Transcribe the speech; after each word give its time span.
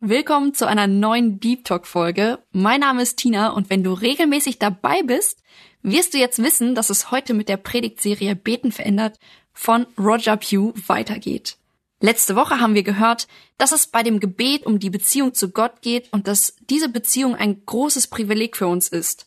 Willkommen 0.00 0.52
zu 0.52 0.68
einer 0.68 0.86
neuen 0.86 1.40
Deep 1.40 1.64
Talk 1.64 1.86
Folge. 1.86 2.38
Mein 2.52 2.80
Name 2.80 3.00
ist 3.00 3.16
Tina 3.16 3.48
und 3.48 3.70
wenn 3.70 3.82
du 3.82 3.94
regelmäßig 3.94 4.58
dabei 4.58 5.02
bist, 5.02 5.42
wirst 5.80 6.12
du 6.12 6.18
jetzt 6.18 6.42
wissen, 6.42 6.74
dass 6.74 6.90
es 6.90 7.10
heute 7.10 7.32
mit 7.32 7.48
der 7.48 7.56
Predigtserie 7.56 8.36
Beten 8.36 8.72
verändert 8.72 9.18
von 9.54 9.86
Roger 9.98 10.36
Pugh 10.36 10.74
weitergeht. 10.86 11.56
Letzte 11.98 12.36
Woche 12.36 12.60
haben 12.60 12.74
wir 12.74 12.82
gehört, 12.82 13.26
dass 13.56 13.72
es 13.72 13.86
bei 13.86 14.02
dem 14.02 14.20
Gebet 14.20 14.66
um 14.66 14.78
die 14.78 14.90
Beziehung 14.90 15.32
zu 15.32 15.50
Gott 15.50 15.80
geht 15.80 16.12
und 16.12 16.28
dass 16.28 16.56
diese 16.68 16.90
Beziehung 16.90 17.34
ein 17.34 17.64
großes 17.64 18.08
Privileg 18.08 18.58
für 18.58 18.66
uns 18.66 18.88
ist. 18.88 19.26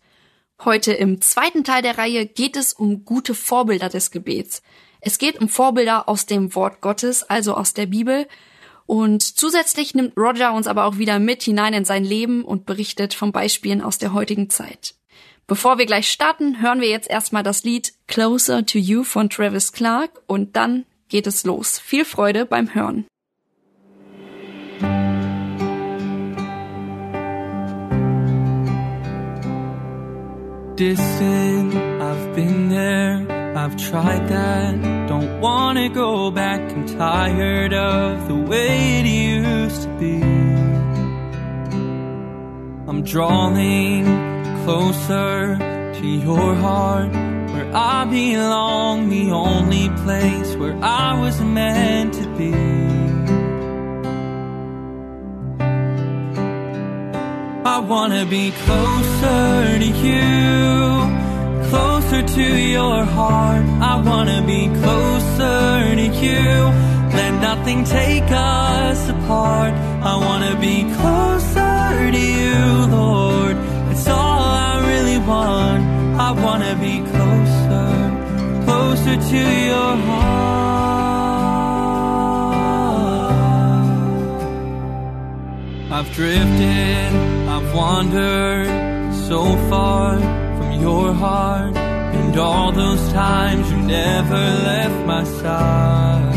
Heute 0.63 0.93
im 0.93 1.19
zweiten 1.19 1.63
Teil 1.63 1.81
der 1.81 1.97
Reihe 1.97 2.27
geht 2.27 2.55
es 2.55 2.73
um 2.73 3.05
gute 3.05 3.33
Vorbilder 3.33 3.89
des 3.89 4.11
Gebets. 4.11 4.61
Es 5.01 5.17
geht 5.17 5.41
um 5.41 5.49
Vorbilder 5.49 6.07
aus 6.07 6.27
dem 6.27 6.53
Wort 6.53 6.79
Gottes, 6.79 7.23
also 7.23 7.55
aus 7.55 7.73
der 7.73 7.87
Bibel, 7.87 8.27
und 8.89 9.21
zusätzlich 9.21 9.93
nimmt 9.93 10.17
Roger 10.17 10.51
uns 10.51 10.65
aber 10.65 10.85
auch 10.85 10.97
wieder 10.97 11.19
mit 11.19 11.43
hinein 11.43 11.75
in 11.75 11.85
sein 11.85 12.03
Leben 12.03 12.43
und 12.43 12.65
berichtet 12.65 13.13
von 13.13 13.31
Beispielen 13.31 13.83
aus 13.83 13.99
der 13.99 14.13
heutigen 14.13 14.49
Zeit. 14.49 14.95
Bevor 15.45 15.77
wir 15.77 15.85
gleich 15.85 16.09
starten, 16.09 16.59
hören 16.59 16.81
wir 16.81 16.89
jetzt 16.89 17.07
erstmal 17.07 17.43
das 17.43 17.63
Lied 17.63 17.93
Closer 18.07 18.65
to 18.65 18.79
You 18.79 19.03
von 19.03 19.29
Travis 19.29 19.73
Clark 19.73 20.09
und 20.25 20.55
dann 20.55 20.85
geht 21.07 21.27
es 21.27 21.43
los. 21.43 21.77
Viel 21.77 22.03
Freude 22.03 22.47
beim 22.47 22.73
Hören. 22.73 23.05
Distant, 30.79 31.75
I've 31.75 32.33
been 32.33 32.69
there. 32.69 33.28
I've 33.61 33.75
tried 33.75 34.29
that, 34.29 35.07
don't 35.09 35.41
wanna 35.41 35.89
go 35.89 36.31
back. 36.31 36.61
I'm 36.71 36.85
tired 36.87 37.73
of 37.73 38.29
the 38.29 38.35
way 38.35 38.99
it 38.99 39.05
used 39.05 39.81
to 39.81 39.89
be. 39.99 40.21
I'm 42.89 43.03
drawing 43.03 44.05
closer 44.63 45.57
to 45.99 46.07
your 46.07 46.55
heart, 46.55 47.11
where 47.51 47.69
I 47.75 48.05
belong, 48.05 49.09
the 49.09 49.31
only 49.31 49.89
place 50.03 50.55
where 50.55 50.77
I 50.81 51.19
was 51.19 51.41
meant 51.41 52.13
to 52.13 52.27
be. 52.39 52.53
I 57.75 57.77
wanna 57.79 58.25
be 58.25 58.51
closer 58.51 59.79
to 59.83 59.89
you 60.07 61.28
closer 62.09 62.35
to 62.35 62.57
your 62.57 63.03
heart. 63.05 63.65
I 63.81 64.01
wanna 64.01 64.41
be 64.41 64.67
closer 64.81 65.95
to 66.01 66.07
you. 66.25 66.49
Let 67.19 67.33
nothing 67.39 67.83
take 67.83 68.31
us 68.31 69.09
apart. 69.09 69.73
I 70.11 70.15
wanna 70.17 70.55
be 70.59 70.85
closer 70.97 72.11
to 72.15 72.23
you, 72.39 72.61
Lord. 72.97 73.55
It's 73.91 74.07
all 74.07 74.41
I 74.69 74.73
really 74.89 75.19
want. 75.19 75.83
I 76.27 76.31
wanna 76.31 76.75
be 76.87 76.95
closer, 77.11 77.89
closer 78.65 79.15
to 79.31 79.41
your 79.71 79.93
heart. 80.07 80.39
I've 85.91 86.11
drifted, 86.13 87.09
I've 87.53 87.69
wandered 87.75 88.69
so 89.27 89.39
far 89.69 90.17
from 90.57 90.71
your 90.81 91.13
heart 91.13 91.78
and 92.29 92.37
all 92.37 92.71
those 92.71 93.11
times 93.11 93.71
you 93.71 93.77
never 93.77 94.35
left 94.35 95.07
my 95.07 95.23
side. 95.23 96.35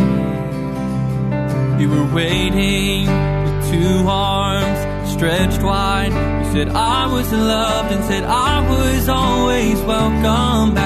You 1.78 1.90
were 1.90 2.14
waiting 2.14 3.06
with 3.44 3.70
two 3.70 4.08
arms 4.08 5.12
stretched 5.12 5.62
wide. 5.62 6.12
You 6.12 6.52
said 6.52 6.68
I 6.70 7.12
was 7.12 7.30
loved 7.30 7.92
and 7.92 8.04
said 8.04 8.24
I 8.24 8.66
was 8.70 9.08
always 9.10 9.78
welcome 9.82 10.74
back 10.74 10.81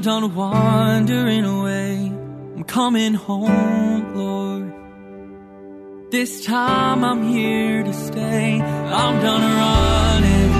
I'm 0.00 0.04
done 0.06 0.34
wandering 0.34 1.44
away. 1.44 2.10
I'm 2.56 2.64
coming 2.64 3.12
home, 3.12 4.14
Lord. 4.16 4.72
This 6.10 6.42
time 6.46 7.04
I'm 7.04 7.22
here 7.28 7.82
to 7.82 7.92
stay. 7.92 8.62
I'm 8.62 9.20
done 9.20 9.42
running, 9.62 10.52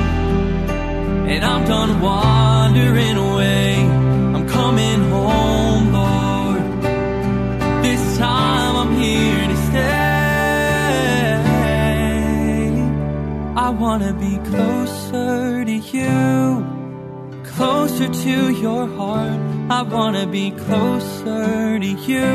and 1.33 1.43
I'm 1.43 1.65
done 1.65 2.03
wandering 2.03 3.17
away. 3.17 3.77
I'm 4.34 4.47
coming 4.47 5.01
home, 5.09 5.91
Lord. 5.91 6.83
This 7.83 8.19
time 8.19 8.77
I'm 8.77 8.95
here 8.99 9.49
to 9.49 9.57
stay. 9.69 10.11
I 13.57 13.71
wanna 13.71 14.12
be 14.12 14.37
closer 14.51 15.65
to 15.65 15.77
you, 15.95 16.69
closer 17.60 18.09
to 18.09 18.50
your 18.53 18.87
heart. 18.97 19.38
I 19.69 19.82
wanna 19.82 20.26
be 20.26 20.50
closer 20.50 21.78
to 21.78 21.91
you. 22.09 22.31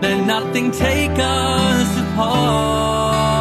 Let 0.00 0.26
nothing 0.26 0.70
take 0.70 1.18
us 1.18 1.88
apart. 2.04 3.33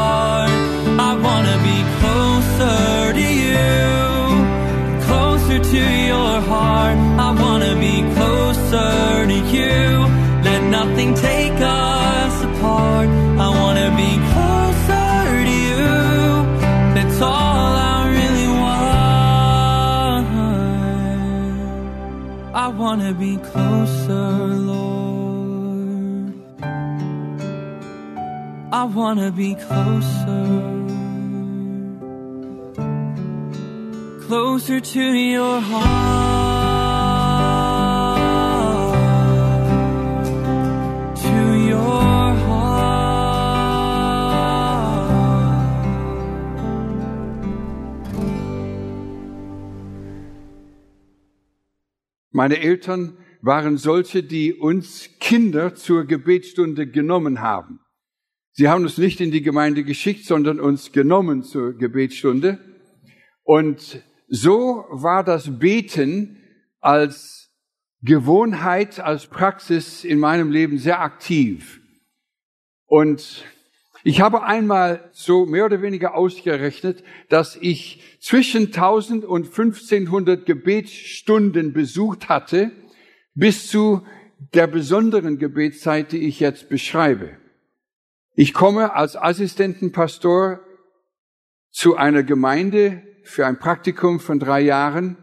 I 22.93 22.95
wanna 22.95 23.13
be 23.15 23.37
closer, 23.37 24.13
Lord. 24.69 26.33
I 28.71 28.83
wanna 28.83 29.31
be 29.31 29.55
closer, 29.55 30.45
closer 34.27 34.79
to 34.79 35.01
your 35.01 35.59
heart, 35.59 36.52
Meine 52.33 52.59
Eltern 52.59 53.17
waren 53.41 53.77
solche, 53.77 54.23
die 54.23 54.53
uns 54.53 55.11
Kinder 55.19 55.75
zur 55.75 56.05
Gebetsstunde 56.05 56.87
genommen 56.87 57.41
haben. 57.41 57.79
Sie 58.53 58.67
haben 58.67 58.83
uns 58.83 58.97
nicht 58.97 59.21
in 59.21 59.31
die 59.31 59.43
Gemeinde 59.43 59.83
geschickt, 59.83 60.25
sondern 60.25 60.59
uns 60.59 60.91
genommen 60.91 61.43
zur 61.43 61.77
Gebetsstunde. 61.77 62.59
Und 63.43 64.03
so 64.27 64.85
war 64.89 65.23
das 65.23 65.59
Beten 65.59 66.41
als 66.79 67.51
Gewohnheit 68.01 68.99
als 68.99 69.27
Praxis 69.27 70.03
in 70.03 70.19
meinem 70.19 70.51
Leben 70.51 70.77
sehr 70.79 71.01
aktiv. 71.01 71.81
Und 72.85 73.45
ich 74.03 74.19
habe 74.19 74.43
einmal 74.43 75.09
so 75.13 75.45
mehr 75.45 75.65
oder 75.65 75.81
weniger 75.81 76.15
ausgerechnet, 76.15 77.03
dass 77.29 77.55
ich 77.55 78.17
zwischen 78.19 78.67
1000 78.67 79.23
und 79.23 79.45
1500 79.45 80.45
Gebetsstunden 80.45 81.71
besucht 81.71 82.27
hatte, 82.27 82.71
bis 83.33 83.67
zu 83.67 84.05
der 84.53 84.67
besonderen 84.67 85.39
Gebetszeit, 85.39 86.11
die 86.11 86.27
ich 86.27 86.41
jetzt 86.41 86.67
beschreibe. 86.67 87.37
Ich 88.35 88.53
komme 88.53 88.93
als 88.93 89.15
Assistentenpastor 89.15 90.59
zu 91.71 91.95
einer 91.95 92.23
Gemeinde 92.23 93.03
für 93.23 93.47
ein 93.47 93.57
Praktikum 93.57 94.19
von 94.19 94.39
drei 94.39 94.61
Jahren 94.61 95.17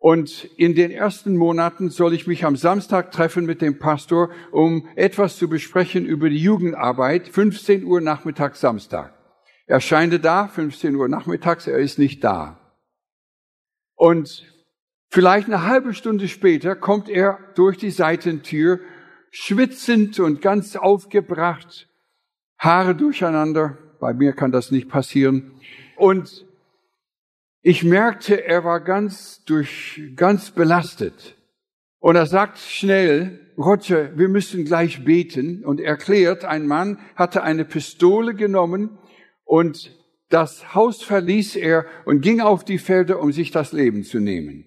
und 0.00 0.44
in 0.56 0.74
den 0.74 0.90
ersten 0.90 1.36
Monaten 1.36 1.90
soll 1.90 2.14
ich 2.14 2.26
mich 2.26 2.46
am 2.46 2.56
Samstag 2.56 3.12
treffen 3.12 3.44
mit 3.44 3.60
dem 3.60 3.78
Pastor, 3.78 4.30
um 4.50 4.88
etwas 4.96 5.36
zu 5.36 5.46
besprechen 5.46 6.06
über 6.06 6.30
die 6.30 6.38
Jugendarbeit, 6.38 7.28
15 7.28 7.84
Uhr 7.84 8.00
nachmittags 8.00 8.60
Samstag. 8.60 9.12
Er 9.66 9.82
scheinte 9.82 10.18
da, 10.18 10.48
15 10.48 10.96
Uhr 10.96 11.06
nachmittags, 11.08 11.66
er 11.66 11.78
ist 11.78 11.98
nicht 11.98 12.24
da. 12.24 12.58
Und 13.94 14.50
vielleicht 15.10 15.48
eine 15.48 15.66
halbe 15.66 15.92
Stunde 15.92 16.28
später 16.28 16.76
kommt 16.76 17.10
er 17.10 17.38
durch 17.54 17.76
die 17.76 17.90
Seitentür, 17.90 18.80
schwitzend 19.30 20.18
und 20.18 20.40
ganz 20.40 20.76
aufgebracht, 20.76 21.90
Haare 22.56 22.94
durcheinander. 22.94 23.76
Bei 24.00 24.14
mir 24.14 24.32
kann 24.32 24.50
das 24.50 24.70
nicht 24.70 24.88
passieren. 24.88 25.60
Und 25.98 26.46
ich 27.62 27.84
merkte, 27.84 28.44
er 28.44 28.64
war 28.64 28.80
ganz 28.80 29.44
durch, 29.44 30.00
ganz 30.16 30.50
belastet. 30.50 31.36
Und 31.98 32.16
er 32.16 32.26
sagt 32.26 32.58
schnell, 32.58 33.52
Roger, 33.58 34.16
wir 34.16 34.28
müssen 34.28 34.64
gleich 34.64 35.04
beten 35.04 35.64
und 35.64 35.80
erklärt, 35.80 36.46
ein 36.46 36.66
Mann 36.66 36.98
hatte 37.14 37.42
eine 37.42 37.66
Pistole 37.66 38.34
genommen 38.34 38.98
und 39.44 39.94
das 40.30 40.74
Haus 40.74 41.02
verließ 41.02 41.56
er 41.56 41.84
und 42.06 42.22
ging 42.22 42.40
auf 42.40 42.64
die 42.64 42.78
Felder, 42.78 43.20
um 43.20 43.32
sich 43.32 43.50
das 43.50 43.72
Leben 43.72 44.04
zu 44.04 44.18
nehmen. 44.20 44.64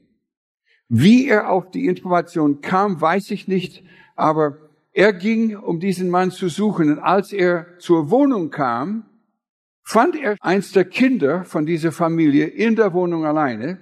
Wie 0.90 1.28
er 1.28 1.50
auf 1.50 1.72
die 1.72 1.88
Information 1.88 2.62
kam, 2.62 3.01
weiß 3.01 3.31
ich 3.31 3.48
nicht, 3.48 3.84
aber 4.16 4.69
er 4.92 5.13
ging, 5.13 5.56
um 5.56 5.80
diesen 5.80 6.10
Mann 6.10 6.30
zu 6.30 6.50
suchen. 6.50 6.92
Und 6.92 7.00
als 7.00 7.34
er 7.34 7.66
zur 7.80 8.12
Wohnung 8.12 8.51
kam, 8.51 9.06
fand 9.83 10.15
er 10.15 10.38
eins 10.39 10.71
der 10.71 10.85
Kinder 10.85 11.44
von 11.44 11.65
dieser 11.65 11.91
Familie 11.91 12.47
in 12.47 12.75
der 12.75 12.94
Wohnung 12.94 13.25
alleine, 13.25 13.80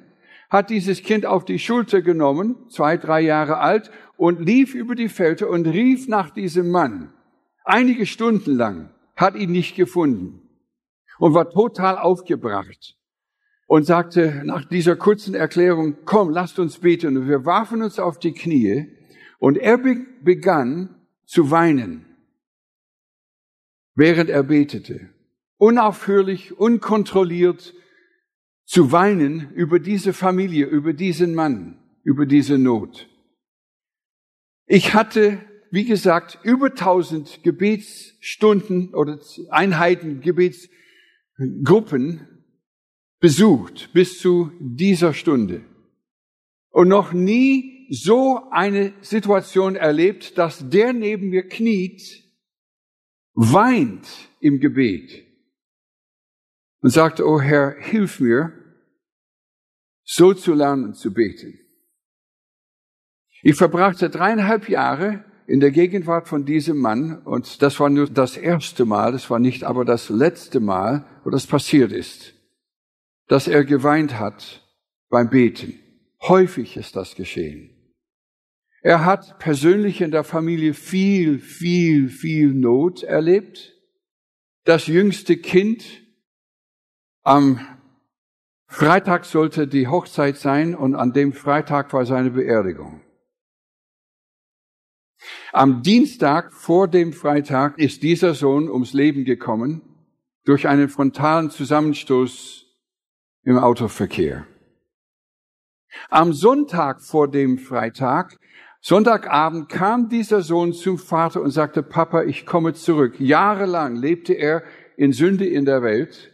hat 0.49 0.69
dieses 0.69 1.01
Kind 1.01 1.25
auf 1.25 1.45
die 1.45 1.59
Schulter 1.59 2.01
genommen, 2.01 2.69
zwei, 2.69 2.97
drei 2.97 3.21
Jahre 3.21 3.59
alt, 3.59 3.89
und 4.17 4.41
lief 4.41 4.75
über 4.75 4.95
die 4.95 5.07
Felder 5.07 5.49
und 5.49 5.65
rief 5.65 6.07
nach 6.07 6.29
diesem 6.29 6.69
Mann. 6.69 7.13
Einige 7.63 8.05
Stunden 8.05 8.55
lang 8.55 8.89
hat 9.15 9.35
ihn 9.35 9.51
nicht 9.51 9.75
gefunden 9.75 10.41
und 11.19 11.33
war 11.33 11.49
total 11.49 11.97
aufgebracht 11.97 12.97
und 13.67 13.85
sagte 13.85 14.41
nach 14.43 14.65
dieser 14.65 14.97
kurzen 14.97 15.35
Erklärung, 15.35 15.95
komm, 16.03 16.31
lasst 16.31 16.59
uns 16.59 16.79
beten. 16.79 17.15
Und 17.15 17.29
wir 17.29 17.45
warfen 17.45 17.81
uns 17.81 17.99
auf 17.99 18.19
die 18.19 18.33
Knie 18.33 18.97
und 19.39 19.57
er 19.57 19.77
begann 19.77 20.95
zu 21.25 21.51
weinen, 21.51 22.05
während 23.95 24.29
er 24.29 24.43
betete 24.43 25.09
unaufhörlich, 25.61 26.57
unkontrolliert 26.57 27.75
zu 28.65 28.91
weinen 28.91 29.53
über 29.53 29.79
diese 29.79 30.11
Familie, 30.11 30.65
über 30.65 30.93
diesen 30.93 31.35
Mann, 31.35 31.77
über 32.03 32.25
diese 32.25 32.57
Not. 32.57 33.07
Ich 34.65 34.95
hatte, 34.95 35.37
wie 35.69 35.85
gesagt, 35.85 36.39
über 36.43 36.73
tausend 36.73 37.43
Gebetsstunden 37.43 38.95
oder 38.95 39.19
Einheiten, 39.51 40.21
Gebetsgruppen 40.21 42.27
besucht 43.19 43.91
bis 43.93 44.17
zu 44.17 44.51
dieser 44.59 45.13
Stunde. 45.13 45.63
Und 46.71 46.87
noch 46.87 47.13
nie 47.13 47.87
so 47.91 48.49
eine 48.49 48.93
Situation 49.01 49.75
erlebt, 49.75 50.39
dass 50.39 50.67
der 50.69 50.93
neben 50.93 51.29
mir 51.29 51.47
kniet, 51.47 52.01
weint 53.35 54.07
im 54.39 54.59
Gebet 54.59 55.30
und 56.81 56.89
sagte, 56.89 57.27
oh 57.27 57.39
Herr, 57.39 57.75
hilf 57.79 58.19
mir, 58.19 58.53
so 60.03 60.33
zu 60.33 60.53
lernen 60.53 60.93
zu 60.93 61.13
beten. 61.13 61.59
Ich 63.43 63.55
verbrachte 63.55 64.09
dreieinhalb 64.09 64.69
Jahre 64.69 65.23
in 65.47 65.59
der 65.59 65.71
Gegenwart 65.71 66.27
von 66.27 66.45
diesem 66.45 66.77
Mann 66.77 67.21
und 67.23 67.61
das 67.61 67.79
war 67.79 67.89
nur 67.89 68.07
das 68.07 68.37
erste 68.37 68.85
Mal, 68.85 69.11
das 69.11 69.29
war 69.29 69.39
nicht 69.39 69.63
aber 69.63 69.85
das 69.85 70.09
letzte 70.09 70.59
Mal, 70.59 71.05
wo 71.23 71.29
das 71.29 71.47
passiert 71.47 71.91
ist, 71.91 72.33
dass 73.27 73.47
er 73.47 73.65
geweint 73.65 74.19
hat 74.19 74.67
beim 75.09 75.29
Beten. 75.29 75.79
Häufig 76.21 76.77
ist 76.77 76.95
das 76.95 77.15
geschehen. 77.15 77.69
Er 78.83 79.05
hat 79.05 79.39
persönlich 79.39 80.01
in 80.01 80.11
der 80.11 80.23
Familie 80.23 80.73
viel, 80.73 81.39
viel, 81.39 82.09
viel 82.09 82.53
Not 82.53 83.03
erlebt. 83.03 83.73
Das 84.63 84.87
jüngste 84.87 85.37
Kind 85.37 85.83
am 87.23 87.59
Freitag 88.67 89.25
sollte 89.25 89.67
die 89.67 89.87
Hochzeit 89.87 90.37
sein 90.37 90.75
und 90.75 90.95
an 90.95 91.13
dem 91.13 91.33
Freitag 91.33 91.91
war 91.93 92.05
seine 92.05 92.31
Beerdigung. 92.31 93.01
Am 95.51 95.83
Dienstag 95.83 96.53
vor 96.53 96.87
dem 96.87 97.13
Freitag 97.13 97.77
ist 97.77 98.01
dieser 98.01 98.33
Sohn 98.33 98.69
ums 98.69 98.93
Leben 98.93 99.25
gekommen 99.25 99.81
durch 100.45 100.67
einen 100.67 100.89
frontalen 100.89 101.49
Zusammenstoß 101.49 102.65
im 103.43 103.57
Autoverkehr. 103.57 104.47
Am 106.09 106.33
Sonntag 106.33 107.01
vor 107.01 107.29
dem 107.29 107.57
Freitag, 107.57 108.39
Sonntagabend 108.79 109.69
kam 109.69 110.09
dieser 110.09 110.41
Sohn 110.41 110.73
zum 110.73 110.97
Vater 110.97 111.41
und 111.41 111.51
sagte, 111.51 111.83
Papa, 111.83 112.23
ich 112.23 112.45
komme 112.45 112.73
zurück. 112.73 113.19
Jahrelang 113.19 113.95
lebte 113.95 114.33
er 114.33 114.63
in 114.95 115.11
Sünde 115.13 115.45
in 115.45 115.65
der 115.65 115.83
Welt 115.83 116.31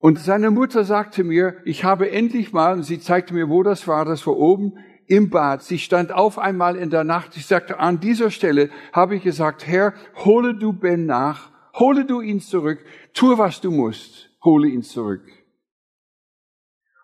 und 0.00 0.18
seine 0.18 0.50
Mutter 0.50 0.84
sagte 0.84 1.24
mir, 1.24 1.58
ich 1.66 1.84
habe 1.84 2.10
endlich 2.10 2.54
mal, 2.54 2.72
und 2.72 2.84
sie 2.84 3.00
zeigte 3.00 3.34
mir, 3.34 3.50
wo 3.50 3.62
das 3.62 3.86
war, 3.86 4.06
das 4.06 4.26
war 4.26 4.36
oben 4.36 4.78
im 5.06 5.28
Bad. 5.28 5.62
Sie 5.62 5.78
stand 5.78 6.10
auf 6.10 6.38
einmal 6.38 6.76
in 6.76 6.88
der 6.88 7.04
Nacht. 7.04 7.36
Ich 7.36 7.44
sagte, 7.44 7.78
an 7.78 8.00
dieser 8.00 8.30
Stelle 8.30 8.70
habe 8.94 9.16
ich 9.16 9.22
gesagt, 9.22 9.66
Herr, 9.66 9.92
hole 10.24 10.54
du 10.54 10.72
Ben 10.72 11.04
nach, 11.04 11.50
hole 11.74 12.06
du 12.06 12.22
ihn 12.22 12.40
zurück, 12.40 12.82
tue, 13.12 13.36
was 13.36 13.60
du 13.60 13.70
musst, 13.70 14.30
hole 14.42 14.68
ihn 14.68 14.82
zurück. 14.82 15.22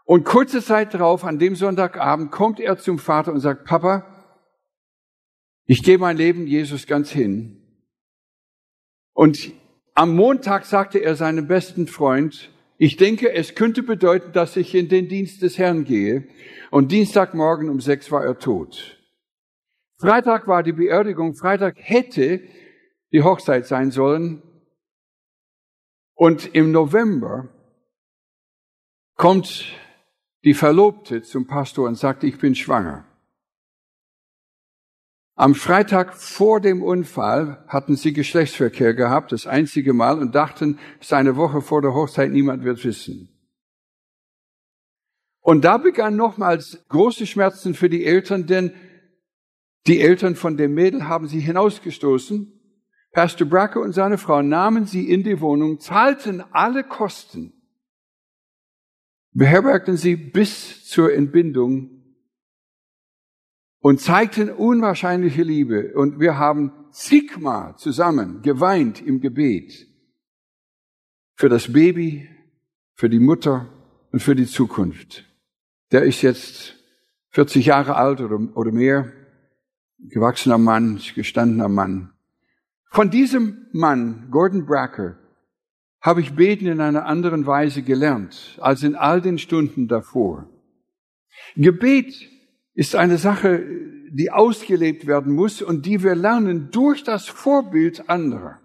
Und 0.07 0.25
kurze 0.25 0.63
Zeit 0.63 0.95
darauf, 0.95 1.25
an 1.25 1.39
dem 1.39 1.55
Sonntagabend, 1.55 2.31
kommt 2.31 2.61
er 2.61 2.79
zum 2.79 2.99
Vater 2.99 3.31
und 3.33 3.41
sagt, 3.41 3.65
Papa, 3.65 4.07
ich 5.67 5.83
gebe 5.83 6.01
mein 6.01 6.17
Leben 6.17 6.47
Jesus 6.47 6.87
ganz 6.87 7.11
hin. 7.11 7.61
Und 9.13 9.53
am 9.95 10.15
Montag 10.15 10.65
sagte 10.65 10.99
er 10.99 11.15
seinem 11.15 11.47
besten 11.47 11.89
Freund, 11.89 12.53
ich 12.79 12.97
denke, 12.97 13.33
es 13.33 13.55
könnte 13.55 13.83
bedeuten, 13.83 14.33
dass 14.33 14.57
ich 14.57 14.75
in 14.75 14.89
den 14.89 15.09
Dienst 15.09 15.43
des 15.43 15.59
Herrn 15.59 15.85
gehe. 15.85 16.29
Und 16.71 16.93
Dienstagmorgen 16.93 17.71
um 17.71 17.81
sechs 17.81 18.11
war 18.13 18.25
er 18.25 18.39
tot. 18.39 18.99
Freitag 19.99 20.47
war 20.47 20.63
die 20.63 20.73
Beerdigung. 20.73 21.35
Freitag 21.35 21.77
hätte 21.79 22.43
die 23.13 23.23
Hochzeit 23.23 23.67
sein 23.67 23.91
sollen. 23.91 24.43
Und 26.15 26.55
im 26.55 26.71
November 26.71 27.49
kommt 29.17 29.65
die 30.45 30.55
Verlobte 30.55 31.23
zum 31.23 31.47
Pastor 31.47 31.89
und 31.89 31.97
sagt, 31.97 32.25
ich 32.25 32.39
bin 32.39 32.55
schwanger. 32.55 33.07
Am 35.39 35.55
Freitag 35.55 36.15
vor 36.15 36.63
dem 36.63 36.83
Unfall 36.83 37.63
hatten 37.69 37.95
sie 37.95 38.15
Geschlechtsverkehr 38.15 38.95
gehabt, 38.95 39.33
das 39.33 39.47
einzige 39.47 39.93
Mal, 39.93 40.19
und 40.19 40.35
dachten, 40.35 40.79
es 40.99 41.09
ist 41.09 41.13
eine 41.13 41.37
Woche 41.37 41.61
vor 41.61 41.83
der 41.83 41.93
Hochzeit, 41.93 42.33
niemand 42.33 42.65
wird 42.65 42.83
wissen. 42.85 43.29
Und 45.41 45.67
da 45.67 45.77
begannen 45.77 46.17
nochmals 46.17 46.83
große 46.89 47.27
Schmerzen 47.27 47.75
für 47.75 47.91
die 47.91 48.07
Eltern, 48.07 48.47
denn 48.47 48.73
die 49.87 50.01
Eltern 50.01 50.37
von 50.37 50.57
dem 50.57 50.73
Mädel 50.73 51.07
haben 51.07 51.29
sie 51.29 51.41
hinausgestoßen. 51.41 52.51
Pastor 53.13 53.47
Bracke 53.47 53.79
und 53.79 53.93
seine 53.93 54.17
Frau 54.17 54.41
nahmen 54.41 54.87
sie 54.87 55.09
in 55.11 55.23
die 55.23 55.43
Wohnung, 55.43 55.81
zahlten 55.81 56.43
alle 56.51 56.83
Kosten, 56.83 57.53
beherbergten 59.33 59.99
sie 59.99 60.17
bis 60.17 60.87
zur 60.87 61.13
Entbindung 61.13 61.96
und 63.87 64.01
zeigten 64.01 64.51
unwahrscheinliche 64.51 65.45
Liebe. 65.45 65.93
Und 65.95 66.19
wir 66.19 66.37
haben 66.39 66.73
zigmal 66.91 67.77
zusammen 67.77 68.43
geweint 68.43 69.01
im 69.01 69.21
Gebet 69.21 69.87
für 71.37 71.49
das 71.49 71.73
Baby, 71.73 72.29
für 72.95 73.09
die 73.09 73.21
Mutter 73.21 73.69
und 74.11 74.25
für 74.25 74.35
die 74.35 74.47
Zukunft. 74.47 75.25
Der 75.93 76.03
ist 76.03 76.21
jetzt 76.23 76.75
40 77.31 77.67
Jahre 77.67 77.95
alt 77.95 78.21
oder, 78.21 78.41
oder 78.57 78.73
mehr, 78.73 79.13
gewachsener 80.01 80.59
Mann, 80.59 81.01
gestandener 81.15 81.69
Mann. 81.69 82.11
Von 82.91 83.09
diesem 83.09 83.69
Mann, 83.71 84.33
Gordon 84.33 84.67
Bracker, 84.67 85.17
habe 86.01 86.23
ich 86.23 86.35
beten 86.35 86.67
in 86.67 86.81
einer 86.81 87.07
anderen 87.07 87.47
Weise 87.47 87.83
gelernt 87.83 88.59
als 88.61 88.83
in 88.83 88.97
all 88.97 89.21
den 89.21 89.39
Stunden 89.39 89.87
davor. 89.87 90.51
Gebet 91.55 92.33
ist 92.77 92.95
eine 92.95 93.17
Sache, 93.17 93.65
die 94.11 94.31
ausgelebt 94.31 95.07
werden 95.07 95.35
muss 95.35 95.63
und 95.63 95.87
die 95.87 96.03
wir 96.03 96.15
lernen 96.15 96.69
durch 96.71 97.03
das 97.03 97.27
Vorbild 97.27 98.09
anderer. 98.09 98.61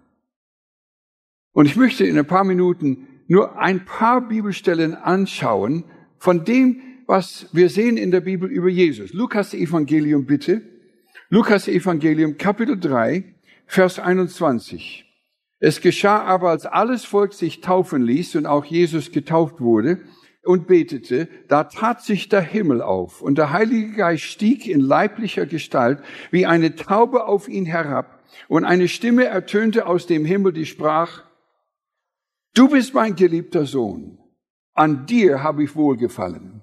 Und 1.52 1.66
ich 1.66 1.76
möchte 1.76 2.04
in 2.04 2.18
ein 2.18 2.26
paar 2.26 2.44
Minuten 2.44 3.08
nur 3.26 3.58
ein 3.58 3.84
paar 3.84 4.28
Bibelstellen 4.28 4.94
anschauen 4.94 5.84
von 6.18 6.44
dem, 6.44 6.80
was 7.06 7.48
wir 7.52 7.70
sehen 7.70 7.96
in 7.96 8.10
der 8.10 8.20
Bibel 8.20 8.50
über 8.50 8.68
Jesus. 8.68 9.12
Lukas 9.14 9.54
Evangelium 9.54 10.26
bitte. 10.26 10.62
Lukas 11.30 11.66
Evangelium 11.66 12.36
Kapitel 12.36 12.78
3, 12.78 13.24
Vers 13.66 13.98
21. 13.98 15.06
Es 15.58 15.80
geschah 15.80 16.22
aber, 16.22 16.50
als 16.50 16.66
alles 16.66 17.06
Volk 17.06 17.32
sich 17.32 17.62
taufen 17.62 18.02
ließ 18.02 18.36
und 18.36 18.44
auch 18.44 18.66
Jesus 18.66 19.10
getauft 19.10 19.60
wurde 19.60 20.02
und 20.44 20.66
betete, 20.66 21.28
da 21.48 21.64
tat 21.64 22.02
sich 22.02 22.28
der 22.28 22.40
Himmel 22.40 22.82
auf 22.82 23.22
und 23.22 23.38
der 23.38 23.52
Heilige 23.52 23.92
Geist 23.92 24.24
stieg 24.24 24.66
in 24.66 24.80
leiblicher 24.80 25.46
Gestalt 25.46 26.02
wie 26.30 26.46
eine 26.46 26.74
Taube 26.74 27.26
auf 27.26 27.48
ihn 27.48 27.66
herab 27.66 28.22
und 28.48 28.64
eine 28.64 28.88
Stimme 28.88 29.26
ertönte 29.26 29.86
aus 29.86 30.06
dem 30.06 30.24
Himmel, 30.24 30.52
die 30.52 30.66
sprach, 30.66 31.24
Du 32.54 32.68
bist 32.68 32.92
mein 32.92 33.16
geliebter 33.16 33.64
Sohn, 33.64 34.18
an 34.74 35.06
dir 35.06 35.42
habe 35.42 35.64
ich 35.64 35.74
wohlgefallen. 35.74 36.62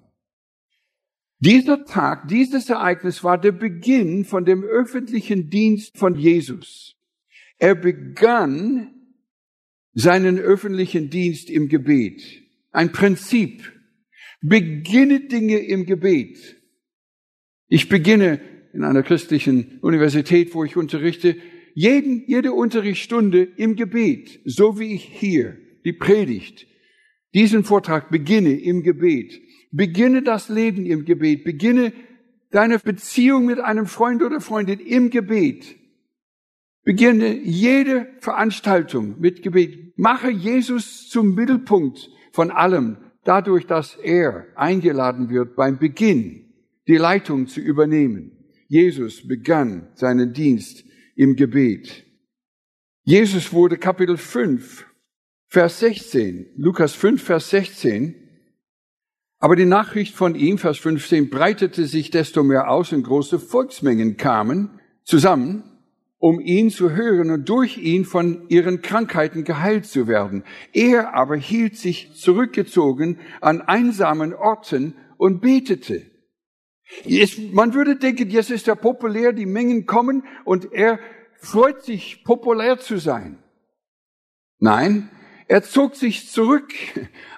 Dieser 1.40 1.86
Tag, 1.86 2.28
dieses 2.28 2.70
Ereignis 2.70 3.24
war 3.24 3.38
der 3.38 3.54
Beginn 3.54 4.26
von 4.26 4.44
dem 4.44 4.64
öffentlichen 4.64 5.50
Dienst 5.50 5.98
von 5.98 6.16
Jesus. 6.16 6.98
Er 7.58 7.76
begann 7.76 8.94
seinen 9.94 10.38
öffentlichen 10.38 11.10
Dienst 11.10 11.50
im 11.50 11.70
Gebet. 11.70 12.44
Ein 12.72 12.92
Prinzip. 12.92 13.72
Beginne 14.42 15.22
Dinge 15.22 15.60
im 15.60 15.86
Gebet. 15.86 16.38
Ich 17.68 17.90
beginne 17.90 18.40
in 18.74 18.84
einer 18.84 19.04
christlichen 19.04 19.80
Universität, 19.82 20.54
wo 20.54 20.64
ich 20.64 20.78
unterrichte, 20.78 21.36
jeden, 21.74 22.24
jede 22.28 22.54
Unterrichtsstunde 22.54 23.44
im 23.44 23.76
Gebet, 23.76 24.40
so 24.46 24.80
wie 24.80 24.94
ich 24.94 25.04
hier 25.04 25.58
die 25.86 25.94
Predigt, 25.94 26.68
diesen 27.34 27.64
Vortrag 27.64 28.10
beginne 28.10 28.60
im 28.60 28.82
Gebet. 28.82 29.40
Beginne 29.72 30.24
das 30.24 30.50
Leben 30.50 30.86
im 30.86 31.06
Gebet. 31.06 31.44
Beginne 31.44 31.94
deine 32.50 32.80
Beziehung 32.80 33.46
mit 33.46 33.60
einem 33.60 33.86
Freund 33.86 34.24
oder 34.24 34.42
Freundin 34.42 34.80
im 34.80 35.10
Gebet. 35.10 35.76
Beginne 36.84 37.38
jede 37.38 38.08
Veranstaltung 38.20 39.20
mit 39.20 39.44
Gebet. 39.44 39.98
Mache 39.98 40.32
Jesus 40.32 41.08
zum 41.10 41.36
Mittelpunkt 41.36 42.10
von 42.32 42.52
allem, 42.52 42.98
dadurch, 43.24 43.66
dass 43.66 43.96
er 43.96 44.48
eingeladen 44.56 45.30
wird, 45.30 45.56
beim 45.56 45.78
Beginn 45.78 46.54
die 46.88 46.98
Leitung 46.98 47.48
zu 47.48 47.60
übernehmen. 47.60 48.32
Jesus 48.68 49.28
begann 49.28 49.88
seinen 49.96 50.34
Dienst 50.34 50.84
im 51.16 51.36
Gebet. 51.36 52.06
Jesus 53.04 53.54
wurde 53.54 53.78
Kapitel 53.78 54.18
5, 54.18 54.86
Vers 55.48 55.80
16, 55.80 56.48
Lukas 56.56 56.94
5, 56.94 57.22
Vers 57.22 57.50
16. 57.50 58.16
Aber 59.40 59.56
die 59.56 59.66
Nachricht 59.66 60.16
von 60.16 60.36
ihm, 60.36 60.58
Vers 60.58 60.78
15, 60.80 61.30
breitete 61.30 61.86
sich 61.88 62.12
desto 62.12 62.44
mehr 62.44 62.70
aus 62.70 62.92
und 62.94 63.04
große 63.04 63.40
Volksmengen 63.40 64.18
kamen 64.18 64.80
zusammen 65.04 65.69
um 66.20 66.42
ihn 66.42 66.70
zu 66.70 66.92
hören 66.92 67.32
und 67.32 67.48
durch 67.48 67.78
ihn 67.78 68.04
von 68.06 68.48
ihren 68.50 68.82
Krankheiten 68.82 69.46
geheilt 69.46 69.86
zu 69.86 70.08
werden. 70.08 70.44
Er 70.74 71.16
aber 71.16 71.38
hielt 71.38 71.78
sich 71.78 72.14
zurückgezogen 72.14 73.20
an 73.40 73.62
einsamen 73.62 74.34
Orten 74.34 74.96
und 75.18 75.42
betete. 75.42 76.06
man 77.54 77.74
würde 77.74 77.96
denken, 77.96 78.30
jetzt 78.30 78.52
ist 78.52 78.68
er 78.68 78.76
populär, 78.76 79.32
die 79.32 79.46
Mengen 79.46 79.86
kommen 79.86 80.24
und 80.44 80.74
er 80.74 81.00
freut 81.36 81.84
sich, 81.84 82.24
populär 82.26 82.80
zu 82.80 82.98
sein. 82.98 83.42
Nein, 84.60 85.10
er 85.48 85.64
zog 85.64 85.96
sich 85.96 86.30
zurück 86.30 86.74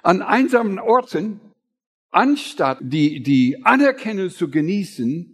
an 0.02 0.22
einsamen 0.22 0.80
Orten, 0.80 1.40
anstatt 2.10 2.78
die, 2.80 3.22
die 3.22 3.64
Anerkennung 3.64 4.30
zu 4.30 4.50
genießen, 4.50 5.31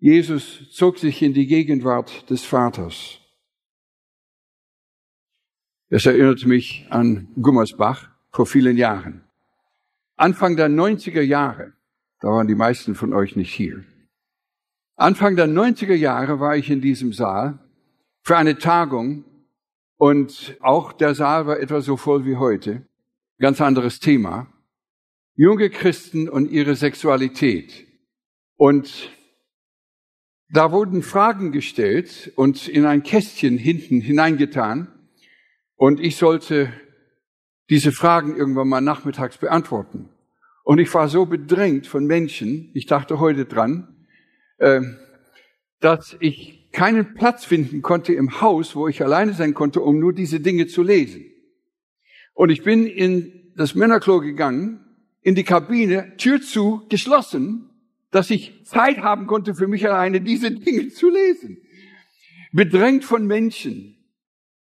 Jesus 0.00 0.70
zog 0.70 0.98
sich 0.98 1.22
in 1.22 1.34
die 1.34 1.46
Gegenwart 1.46 2.30
des 2.30 2.44
Vaters. 2.44 3.20
Es 5.90 6.06
erinnert 6.06 6.46
mich 6.46 6.86
an 6.90 7.28
Gummersbach 7.40 8.08
vor 8.30 8.46
vielen 8.46 8.76
Jahren. 8.76 9.24
Anfang 10.16 10.56
der 10.56 10.68
90er 10.68 11.22
Jahre, 11.22 11.72
da 12.20 12.28
waren 12.28 12.46
die 12.46 12.54
meisten 12.54 12.94
von 12.94 13.12
euch 13.12 13.34
nicht 13.34 13.52
hier. 13.52 13.84
Anfang 14.96 15.34
der 15.34 15.46
90er 15.46 15.94
Jahre 15.94 16.38
war 16.38 16.56
ich 16.56 16.70
in 16.70 16.80
diesem 16.80 17.12
Saal 17.12 17.58
für 18.22 18.36
eine 18.36 18.58
Tagung 18.58 19.24
und 19.96 20.56
auch 20.60 20.92
der 20.92 21.14
Saal 21.14 21.46
war 21.46 21.58
etwa 21.58 21.80
so 21.80 21.96
voll 21.96 22.24
wie 22.24 22.36
heute. 22.36 22.86
Ganz 23.38 23.60
anderes 23.60 23.98
Thema. 23.98 24.46
Junge 25.34 25.70
Christen 25.70 26.28
und 26.28 26.50
ihre 26.50 26.74
Sexualität. 26.74 27.86
Und 28.56 29.10
da 30.50 30.72
wurden 30.72 31.02
Fragen 31.02 31.52
gestellt 31.52 32.32
und 32.36 32.68
in 32.68 32.86
ein 32.86 33.02
Kästchen 33.02 33.58
hinten 33.58 34.00
hineingetan. 34.00 34.88
Und 35.76 36.00
ich 36.00 36.16
sollte 36.16 36.72
diese 37.68 37.92
Fragen 37.92 38.36
irgendwann 38.36 38.68
mal 38.68 38.80
nachmittags 38.80 39.36
beantworten. 39.38 40.08
Und 40.64 40.78
ich 40.78 40.92
war 40.94 41.08
so 41.08 41.26
bedrängt 41.26 41.86
von 41.86 42.06
Menschen, 42.06 42.70
ich 42.74 42.86
dachte 42.86 43.20
heute 43.20 43.44
dran, 43.44 44.06
äh, 44.58 44.80
dass 45.80 46.16
ich 46.20 46.70
keinen 46.72 47.14
Platz 47.14 47.44
finden 47.44 47.82
konnte 47.82 48.12
im 48.12 48.40
Haus, 48.40 48.74
wo 48.74 48.88
ich 48.88 49.02
alleine 49.02 49.32
sein 49.32 49.54
konnte, 49.54 49.80
um 49.80 49.98
nur 49.98 50.12
diese 50.12 50.40
Dinge 50.40 50.66
zu 50.66 50.82
lesen. 50.82 51.24
Und 52.34 52.50
ich 52.50 52.62
bin 52.62 52.86
in 52.86 53.52
das 53.56 53.74
Männerklo 53.74 54.20
gegangen, 54.20 54.84
in 55.22 55.34
die 55.34 55.44
Kabine, 55.44 56.16
Tür 56.16 56.40
zu, 56.40 56.86
geschlossen, 56.88 57.67
dass 58.10 58.30
ich 58.30 58.64
Zeit 58.64 58.98
haben 58.98 59.26
konnte, 59.26 59.54
für 59.54 59.68
mich 59.68 59.86
alleine 59.86 60.20
diese 60.20 60.50
Dinge 60.50 60.88
zu 60.88 61.10
lesen. 61.10 61.58
Bedrängt 62.52 63.04
von 63.04 63.26
Menschen. 63.26 63.96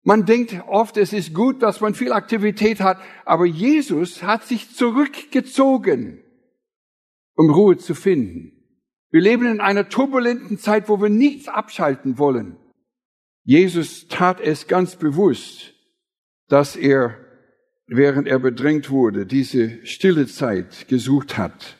Man 0.03 0.25
denkt 0.25 0.61
oft, 0.67 0.97
es 0.97 1.13
ist 1.13 1.33
gut, 1.33 1.63
dass 1.63 1.79
man 1.81 1.95
viel 1.95 2.11
Aktivität 2.11 2.81
hat, 2.81 2.97
aber 3.25 3.45
Jesus 3.45 4.21
hat 4.21 4.43
sich 4.43 4.75
zurückgezogen, 4.75 6.21
um 7.35 7.49
Ruhe 7.49 7.77
zu 7.77 7.95
finden. 7.95 8.51
Wir 9.11 9.21
leben 9.21 9.45
in 9.45 9.61
einer 9.61 9.89
turbulenten 9.89 10.57
Zeit, 10.57 10.89
wo 10.89 11.01
wir 11.01 11.09
nichts 11.09 11.47
abschalten 11.47 12.17
wollen. 12.17 12.57
Jesus 13.43 14.07
tat 14.07 14.41
es 14.41 14.67
ganz 14.67 14.95
bewusst, 14.95 15.73
dass 16.47 16.75
er, 16.75 17.17
während 17.87 18.27
er 18.27 18.39
bedrängt 18.39 18.89
wurde, 18.89 19.25
diese 19.25 19.85
stille 19.85 20.27
Zeit 20.27 20.87
gesucht 20.87 21.37
hat. 21.37 21.77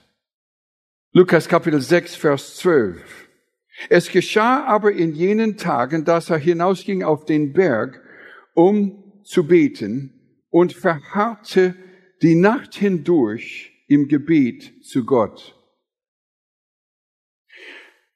Lukas 1.16 1.48
Kapitel 1.48 1.80
6, 1.80 2.16
Vers 2.16 2.56
12. 2.56 3.30
Es 3.88 4.10
geschah 4.10 4.66
aber 4.66 4.94
in 4.94 5.14
jenen 5.14 5.58
Tagen, 5.58 6.06
dass 6.06 6.32
er 6.32 6.40
hinausging 6.40 7.04
auf 7.04 7.26
den 7.26 7.54
Berg, 7.54 8.02
um 8.56 9.22
zu 9.24 9.46
beten 9.46 10.42
und 10.50 10.74
verharrte 10.74 11.76
die 12.24 12.34
Nacht 12.34 12.74
hindurch 12.74 13.86
im 13.88 14.08
Gebet 14.08 14.84
zu 14.84 15.06
Gott. 15.06 15.56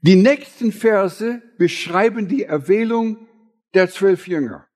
Die 0.01 0.15
nächsten 0.15 0.71
Verse 0.71 1.43
beschreiben 1.59 2.27
die 2.27 2.45
Erwählung 2.45 3.27
der 3.75 3.91
zwölf 3.91 4.27
Jünger. 4.27 4.67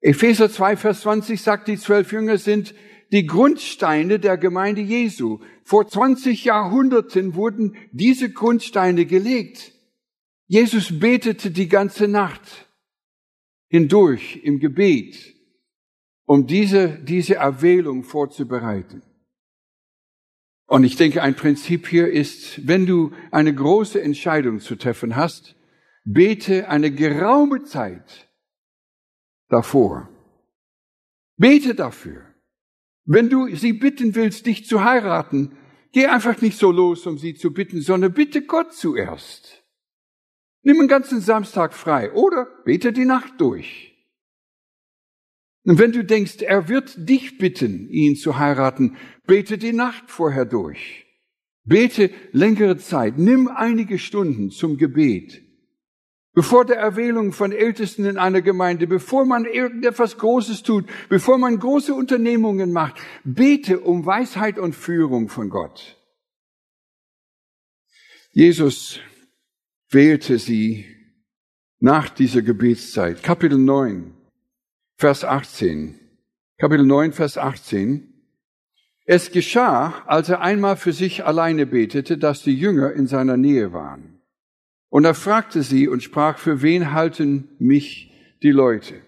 Epheser 0.00 0.48
2, 0.48 0.76
Vers 0.76 1.00
20 1.00 1.42
sagt, 1.42 1.66
die 1.66 1.78
zwölf 1.78 2.12
Jünger 2.12 2.38
sind 2.38 2.76
die 3.12 3.26
Grundsteine 3.26 4.18
der 4.18 4.38
Gemeinde 4.38 4.80
Jesu. 4.80 5.40
Vor 5.64 5.86
20 5.86 6.44
Jahrhunderten 6.44 7.34
wurden 7.34 7.76
diese 7.92 8.32
Grundsteine 8.32 9.04
gelegt. 9.06 9.72
Jesus 10.46 10.98
betete 10.98 11.50
die 11.50 11.68
ganze 11.68 12.08
Nacht 12.08 12.68
hindurch 13.68 14.40
im 14.42 14.58
Gebet, 14.58 15.34
um 16.24 16.46
diese, 16.46 16.98
diese 16.98 17.36
Erwählung 17.36 18.02
vorzubereiten. 18.02 19.02
Und 20.66 20.84
ich 20.84 20.96
denke, 20.96 21.22
ein 21.22 21.36
Prinzip 21.36 21.86
hier 21.86 22.10
ist, 22.10 22.66
wenn 22.66 22.86
du 22.86 23.12
eine 23.30 23.54
große 23.54 24.00
Entscheidung 24.00 24.60
zu 24.60 24.76
treffen 24.76 25.16
hast, 25.16 25.54
bete 26.04 26.68
eine 26.68 26.90
geraume 26.90 27.64
Zeit 27.64 28.30
davor. 29.48 30.08
Bete 31.36 31.74
dafür. 31.74 32.31
Wenn 33.04 33.28
du 33.28 33.54
sie 33.54 33.72
bitten 33.72 34.14
willst, 34.14 34.46
dich 34.46 34.66
zu 34.66 34.84
heiraten, 34.84 35.56
Geh 35.92 36.06
einfach 36.06 36.40
nicht 36.40 36.58
so 36.58 36.72
los, 36.72 37.06
um 37.06 37.18
sie 37.18 37.34
zu 37.34 37.52
bitten, 37.52 37.82
sondern 37.82 38.14
bitte 38.14 38.42
Gott 38.42 38.72
zuerst. 38.72 39.62
Nimm 40.62 40.78
einen 40.78 40.88
ganzen 40.88 41.20
Samstag 41.20 41.74
frei 41.74 42.12
oder 42.12 42.46
bete 42.64 42.92
die 42.92 43.04
Nacht 43.04 43.34
durch. 43.38 43.90
Und 45.64 45.78
wenn 45.78 45.92
du 45.92 46.02
denkst, 46.02 46.38
er 46.40 46.68
wird 46.68 47.08
dich 47.08 47.38
bitten, 47.38 47.88
ihn 47.90 48.16
zu 48.16 48.38
heiraten, 48.38 48.96
bete 49.26 49.58
die 49.58 49.72
Nacht 49.72 50.10
vorher 50.10 50.46
durch. 50.46 51.06
Bete 51.64 52.10
längere 52.32 52.78
Zeit, 52.78 53.18
nimm 53.18 53.48
einige 53.48 53.98
Stunden 53.98 54.50
zum 54.50 54.78
Gebet. 54.78 55.41
Bevor 56.34 56.64
der 56.64 56.76
Erwählung 56.76 57.32
von 57.32 57.52
Ältesten 57.52 58.06
in 58.06 58.16
einer 58.16 58.40
Gemeinde, 58.40 58.86
bevor 58.86 59.26
man 59.26 59.44
irgendetwas 59.44 60.16
Großes 60.16 60.62
tut, 60.62 60.86
bevor 61.10 61.36
man 61.36 61.58
große 61.58 61.92
Unternehmungen 61.92 62.72
macht, 62.72 62.96
bete 63.22 63.80
um 63.80 64.06
Weisheit 64.06 64.58
und 64.58 64.74
Führung 64.74 65.28
von 65.28 65.50
Gott. 65.50 65.98
Jesus 68.30 68.98
wählte 69.90 70.38
sie 70.38 70.86
nach 71.80 72.08
dieser 72.08 72.40
Gebetszeit. 72.40 73.22
Kapitel 73.22 73.58
9, 73.58 74.14
Vers 74.96 75.24
18. 75.24 75.98
Kapitel 76.56 76.86
9, 76.86 77.12
Vers 77.12 77.36
18. 77.36 78.08
Es 79.04 79.32
geschah, 79.32 80.02
als 80.06 80.30
er 80.30 80.40
einmal 80.40 80.76
für 80.76 80.94
sich 80.94 81.26
alleine 81.26 81.66
betete, 81.66 82.16
dass 82.16 82.42
die 82.42 82.54
Jünger 82.54 82.92
in 82.92 83.06
seiner 83.06 83.36
Nähe 83.36 83.74
waren. 83.74 84.11
Und 84.92 85.04
er 85.04 85.14
fragte 85.14 85.62
sie 85.62 85.88
und 85.88 86.02
sprach, 86.02 86.36
für 86.36 86.60
wen 86.60 86.92
halten 86.92 87.48
mich 87.58 88.12
die 88.42 88.50
Leute? 88.50 89.00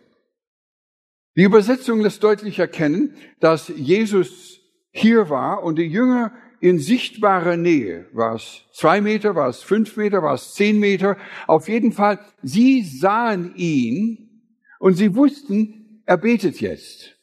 Die 1.36 1.42
Übersetzung 1.42 2.00
lässt 2.00 2.22
deutlich 2.24 2.58
erkennen, 2.58 3.14
dass 3.40 3.68
Jesus 3.68 4.60
hier 4.92 5.28
war 5.28 5.62
und 5.62 5.76
die 5.76 5.82
Jünger 5.82 6.32
in 6.60 6.78
sichtbarer 6.78 7.56
Nähe. 7.56 8.06
War 8.12 8.36
es 8.36 8.62
zwei 8.72 9.00
Meter, 9.00 9.34
war 9.34 9.48
es 9.48 9.62
fünf 9.62 9.96
Meter, 9.96 10.22
war 10.22 10.34
es 10.34 10.54
zehn 10.54 10.78
Meter? 10.78 11.18
Auf 11.46 11.68
jeden 11.68 11.92
Fall, 11.92 12.18
sie 12.42 12.82
sahen 12.82 13.54
ihn 13.56 14.48
und 14.78 14.94
sie 14.94 15.14
wussten, 15.14 16.02
er 16.06 16.16
betet 16.16 16.60
jetzt. 16.60 17.16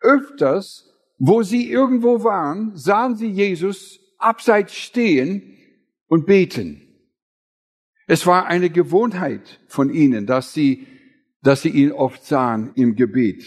Öfters 0.00 0.88
wo 1.18 1.42
sie 1.42 1.70
irgendwo 1.70 2.22
waren, 2.22 2.76
sahen 2.76 3.16
sie 3.16 3.28
Jesus 3.28 4.00
abseits 4.18 4.74
stehen 4.74 5.56
und 6.06 6.26
beten. 6.26 6.87
Es 8.10 8.26
war 8.26 8.46
eine 8.46 8.70
Gewohnheit 8.70 9.60
von 9.66 9.92
ihnen, 9.92 10.24
dass 10.24 10.54
sie, 10.54 10.86
dass 11.42 11.60
sie 11.60 11.68
ihn 11.68 11.92
oft 11.92 12.24
sahen 12.24 12.70
im 12.74 12.96
Gebet. 12.96 13.44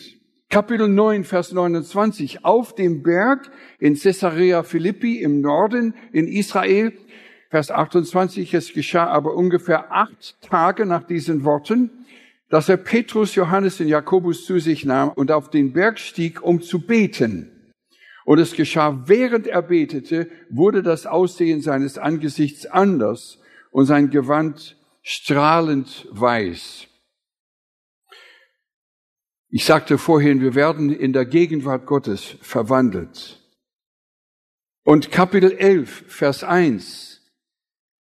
Kapitel 0.51 0.87
9, 0.87 1.23
Vers 1.23 1.51
29. 1.51 2.45
Auf 2.45 2.75
dem 2.75 3.01
Berg 3.01 3.49
in 3.79 3.95
Caesarea 3.95 4.61
Philippi 4.61 5.19
im 5.19 5.41
Norden 5.41 5.95
in 6.11 6.27
Israel. 6.27 6.93
Vers 7.49 7.71
28. 7.71 8.53
Es 8.53 8.71
geschah 8.71 9.07
aber 9.07 9.33
ungefähr 9.33 9.91
acht 9.91 10.37
Tage 10.41 10.85
nach 10.85 11.05
diesen 11.05 11.43
Worten, 11.43 11.89
dass 12.49 12.69
er 12.69 12.77
Petrus, 12.77 13.33
Johannes 13.33 13.79
und 13.79 13.87
Jakobus 13.87 14.45
zu 14.45 14.59
sich 14.59 14.85
nahm 14.85 15.09
und 15.09 15.31
auf 15.31 15.49
den 15.49 15.73
Berg 15.73 15.97
stieg, 15.97 16.43
um 16.43 16.61
zu 16.61 16.85
beten. 16.85 17.73
Und 18.25 18.37
es 18.37 18.53
geschah, 18.53 19.07
während 19.07 19.47
er 19.47 19.63
betete, 19.63 20.29
wurde 20.51 20.83
das 20.83 21.07
Aussehen 21.07 21.61
seines 21.61 21.97
Angesichts 21.97 22.67
anders 22.67 23.40
und 23.71 23.85
sein 23.85 24.09
Gewand 24.09 24.77
strahlend 25.01 26.07
weiß. 26.11 26.87
Ich 29.49 29.65
sagte 29.65 29.97
vorhin, 29.97 30.41
wir 30.41 30.55
werden 30.55 30.91
in 30.91 31.11
der 31.11 31.25
Gegenwart 31.25 31.85
Gottes 31.85 32.37
verwandelt. 32.41 33.39
Und 34.83 35.11
Kapitel 35.11 35.51
11, 35.51 36.05
Vers 36.07 36.43
1. 36.43 37.21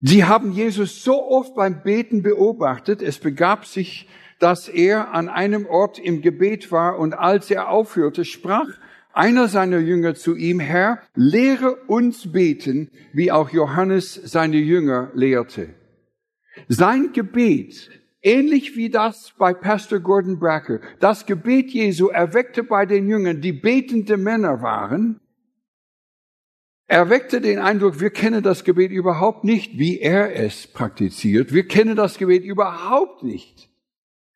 Sie 0.00 0.24
haben 0.24 0.52
Jesus 0.52 1.02
so 1.02 1.28
oft 1.28 1.54
beim 1.54 1.82
Beten 1.82 2.22
beobachtet, 2.22 3.02
es 3.02 3.18
begab 3.18 3.66
sich, 3.66 4.08
dass 4.38 4.68
er 4.68 5.12
an 5.12 5.28
einem 5.28 5.66
Ort 5.66 5.98
im 5.98 6.22
Gebet 6.22 6.72
war 6.72 6.98
und 6.98 7.14
als 7.14 7.50
er 7.50 7.68
aufhörte, 7.68 8.24
sprach 8.24 8.68
einer 9.12 9.48
seiner 9.48 9.78
Jünger 9.78 10.14
zu 10.14 10.36
ihm, 10.36 10.60
Herr, 10.60 11.02
lehre 11.14 11.74
uns 11.86 12.30
beten, 12.32 12.90
wie 13.12 13.32
auch 13.32 13.50
Johannes 13.50 14.14
seine 14.14 14.58
Jünger 14.58 15.10
lehrte. 15.14 15.74
Sein 16.68 17.12
Gebet, 17.12 17.90
ähnlich 18.22 18.76
wie 18.76 18.90
das 18.90 19.32
bei 19.38 19.54
Pastor 19.54 20.00
Gordon 20.00 20.38
Bracker, 20.38 20.80
das 21.00 21.26
Gebet 21.26 21.70
Jesu 21.70 22.08
erweckte 22.08 22.62
bei 22.62 22.86
den 22.86 23.08
Jüngern, 23.08 23.40
die 23.40 23.52
betende 23.52 24.16
Männer 24.16 24.62
waren, 24.62 25.20
erweckte 26.86 27.40
den 27.40 27.58
Eindruck, 27.60 28.00
wir 28.00 28.10
kennen 28.10 28.42
das 28.42 28.64
Gebet 28.64 28.90
überhaupt 28.90 29.44
nicht, 29.44 29.78
wie 29.78 30.00
er 30.00 30.34
es 30.34 30.66
praktiziert. 30.66 31.54
Wir 31.54 31.66
kennen 31.66 31.94
das 31.94 32.18
Gebet 32.18 32.44
überhaupt 32.44 33.22
nicht. 33.22 33.70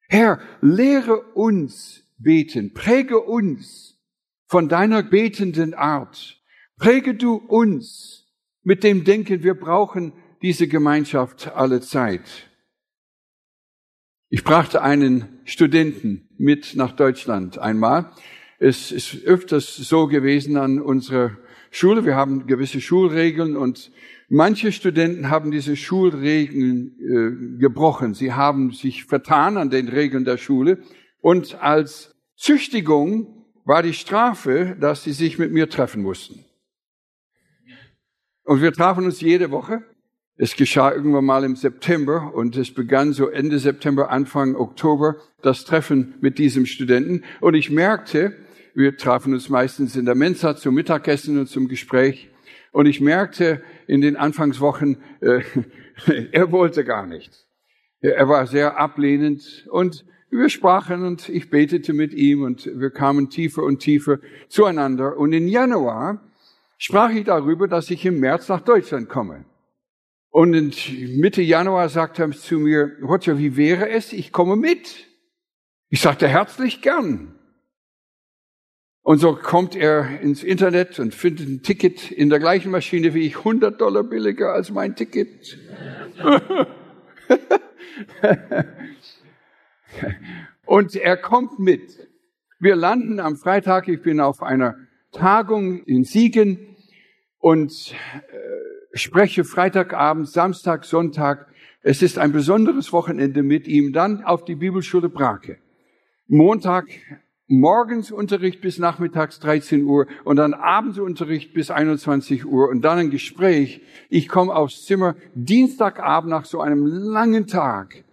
Herr, 0.09 0.39
lehre 0.61 1.21
uns 1.35 2.05
beten, 2.19 2.73
präge 2.73 3.21
uns 3.21 3.94
von 4.55 4.69
deiner 4.69 5.03
betenden 5.03 5.75
Art. 5.75 6.41
Präge 6.79 7.17
du 7.17 7.35
uns 7.35 8.33
mit 8.63 8.85
dem 8.85 9.03
Denken, 9.03 9.43
wir 9.43 9.55
brauchen 9.55 10.13
diese 10.43 10.69
Gemeinschaft 10.69 11.51
alle 11.57 11.81
Zeit. 11.81 12.49
Ich 14.29 14.45
brachte 14.45 14.81
einen 14.81 15.41
Studenten 15.45 16.29
mit 16.39 16.77
nach 16.77 16.93
Deutschland 16.93 17.59
einmal. 17.59 18.13
Es 18.61 18.93
ist 18.93 19.25
öfters 19.25 19.75
so 19.75 20.07
gewesen 20.07 20.57
an 20.57 20.81
unserer 20.81 21.37
Schule. 21.73 22.05
Wir 22.05 22.15
haben 22.15 22.47
gewisse 22.47 22.81
Schulregeln 22.81 23.57
und 23.57 23.91
manche 24.29 24.71
Studenten 24.71 25.31
haben 25.31 25.51
diese 25.51 25.75
Schulregeln 25.75 26.95
äh, 27.01 27.59
gebrochen. 27.59 28.15
Sie 28.15 28.33
haben 28.33 28.71
sich 28.71 29.05
vertan 29.05 29.57
an 29.57 29.71
den 29.71 29.89
Regeln 29.89 30.25
der 30.25 30.37
Schule 30.37 30.79
und 31.21 31.61
als 31.61 32.15
Züchtigung 32.37 33.44
war 33.65 33.83
die 33.83 33.95
Strafe, 33.95 34.77
dass 34.79 35.05
sie 35.05 35.13
sich 35.13 35.39
mit 35.39 35.53
mir 35.53 35.69
treffen 35.69 36.03
mussten. 36.03 36.45
Und 38.45 38.61
wir 38.61 38.73
trafen 38.73 39.05
uns 39.05 39.21
jede 39.21 39.51
Woche. 39.51 39.83
Es 40.37 40.57
geschah 40.57 40.93
irgendwann 40.93 41.25
mal 41.25 41.45
im 41.45 41.57
September 41.57 42.33
und 42.35 42.57
es 42.57 42.75
begann 42.75 43.13
so 43.13 43.29
Ende 43.29 43.59
September, 43.59 44.11
Anfang 44.11 44.57
Oktober 44.57 45.17
das 45.43 45.65
Treffen 45.65 46.15
mit 46.21 46.39
diesem 46.39 46.67
Studenten. 46.67 47.23
Und 47.41 47.55
ich 47.55 47.71
merkte, 47.71 48.37
wir 48.75 48.97
trafen 48.97 49.33
uns 49.33 49.49
meistens 49.49 49.95
in 49.95 50.05
der 50.05 50.17
Mensa 50.17 50.57
zum 50.57 50.75
Mittagessen 50.75 51.39
und 51.39 51.47
zum 51.47 51.69
Gespräch. 51.69 52.31
Und 52.73 52.87
ich 52.87 53.01
merkte 53.01 53.63
in 53.87 54.01
den 54.01 54.17
Anfangswochen, 54.17 54.99
äh, 55.21 55.43
er 56.33 56.51
wollte 56.51 56.85
gar 56.85 57.07
nichts. 57.07 57.47
Er 58.01 58.29
war 58.29 58.47
sehr 58.47 58.77
ablehnend 58.79 59.67
und 59.71 60.05
wir 60.35 60.49
sprachen 60.49 61.05
und 61.05 61.29
ich 61.29 61.51
betete 61.51 61.93
mit 61.93 62.13
ihm 62.13 62.43
und 62.43 62.69
wir 62.75 62.91
kamen 62.91 63.31
tiefer 63.31 63.63
und 63.63 63.79
tiefer 63.79 64.19
zueinander. 64.49 65.17
Und 65.17 65.33
in 65.33 65.47
Januar 65.49 66.21
sprach 66.79 67.11
ich 67.11 67.25
darüber, 67.25 67.69
dass 67.69 67.91
ich 67.91 68.05
im 68.05 68.21
März 68.21 68.49
nach 68.49 68.61
Deutschland 68.61 69.09
komme. 69.09 69.45
Und 70.31 70.55
in 70.55 70.73
Mitte 71.21 71.43
Januar 71.43 71.89
sagte 71.89 72.25
er 72.25 72.31
zu 72.33 72.59
mir, 72.59 72.97
Roger, 73.03 73.39
wie 73.39 73.57
wäre 73.57 73.89
es? 73.91 74.13
Ich 74.13 74.33
komme 74.33 74.57
mit. 74.57 75.07
Ich 75.89 76.01
sagte 76.01 76.27
herzlich 76.27 76.83
gern. 76.83 77.39
Und 79.03 79.19
so 79.19 79.37
kommt 79.37 79.77
er 79.77 80.21
ins 80.21 80.43
Internet 80.43 80.99
und 80.99 81.15
findet 81.15 81.47
ein 81.47 81.63
Ticket 81.63 82.11
in 82.11 82.31
der 82.31 82.41
gleichen 82.41 82.73
Maschine 82.73 83.15
wie 83.15 83.27
ich, 83.27 83.37
100 83.37 83.81
Dollar 83.81 84.03
billiger 84.03 84.55
als 84.55 84.71
mein 84.71 84.97
Ticket. 84.97 85.59
Und 90.67 90.97
er 90.97 91.17
kommt 91.17 91.59
mit. 91.59 92.09
Wir 92.59 92.77
landen 92.77 93.21
am 93.21 93.37
Freitag. 93.37 93.89
Ich 93.89 94.03
bin 94.03 94.21
auf 94.21 94.43
einer 94.43 94.77
Tagung 95.13 95.83
in 95.85 96.05
Siegen 96.05 96.77
und 97.39 97.93
äh, 97.93 98.97
spreche 98.97 99.45
Freitagabend, 99.45 100.29
Samstag, 100.29 100.85
Sonntag. 100.85 101.47
Es 101.83 102.01
ist 102.01 102.19
ein 102.19 102.33
besonderes 102.33 102.93
Wochenende 102.93 103.43
mit 103.43 103.69
ihm. 103.69 103.93
Dann 103.93 104.25
auf 104.25 104.45
die 104.45 104.55
Bibelschule 104.55 105.09
Brake. 105.09 105.59
Montag 106.27 106.87
morgens 107.47 108.11
Unterricht 108.11 108.63
bis 108.63 108.79
nachmittags 108.79 109.39
13 109.41 109.85
Uhr 109.85 110.07
und 110.25 110.37
dann 110.37 110.55
Abendsunterricht 110.55 111.53
bis 111.53 111.71
21 111.71 112.47
Uhr 112.47 112.69
und 112.71 112.83
dann 112.83 112.99
ein 112.99 113.11
Gespräch. 113.11 113.83
Ich 114.09 114.29
komme 114.29 114.55
aufs 114.55 114.87
Zimmer 114.87 115.17
Dienstagabend 115.35 116.31
nach 116.31 116.47
so 116.47 116.61
einem 116.61 116.87
langen 116.87 117.47
Tag 117.47 118.05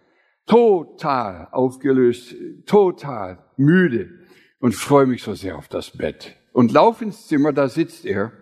total 0.46 1.48
aufgelöst, 1.52 2.36
total 2.66 3.52
müde 3.58 4.28
und 4.60 4.76
freue 4.76 5.06
mich 5.06 5.24
so 5.24 5.34
sehr 5.34 5.58
auf 5.58 5.68
das 5.68 5.98
Bett. 5.98 6.36
Und 6.54 6.72
lauf 6.72 7.02
ins 7.02 7.28
Zimmer, 7.28 7.54
da 7.54 7.70
sitzt 7.70 8.06
er. 8.06 8.34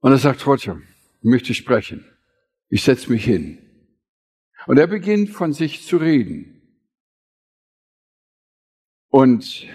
Und 0.00 0.12
er 0.12 0.18
sagt, 0.18 0.46
Roger, 0.46 0.80
ich 1.20 1.24
möchte 1.24 1.54
sprechen. 1.54 2.04
Ich 2.68 2.82
setze 2.82 3.10
mich 3.10 3.24
hin. 3.24 3.58
Und 4.66 4.78
er 4.78 4.86
beginnt 4.86 5.30
von 5.30 5.52
sich 5.52 5.86
zu 5.86 5.96
reden. 5.96 6.62
Und 9.08 9.68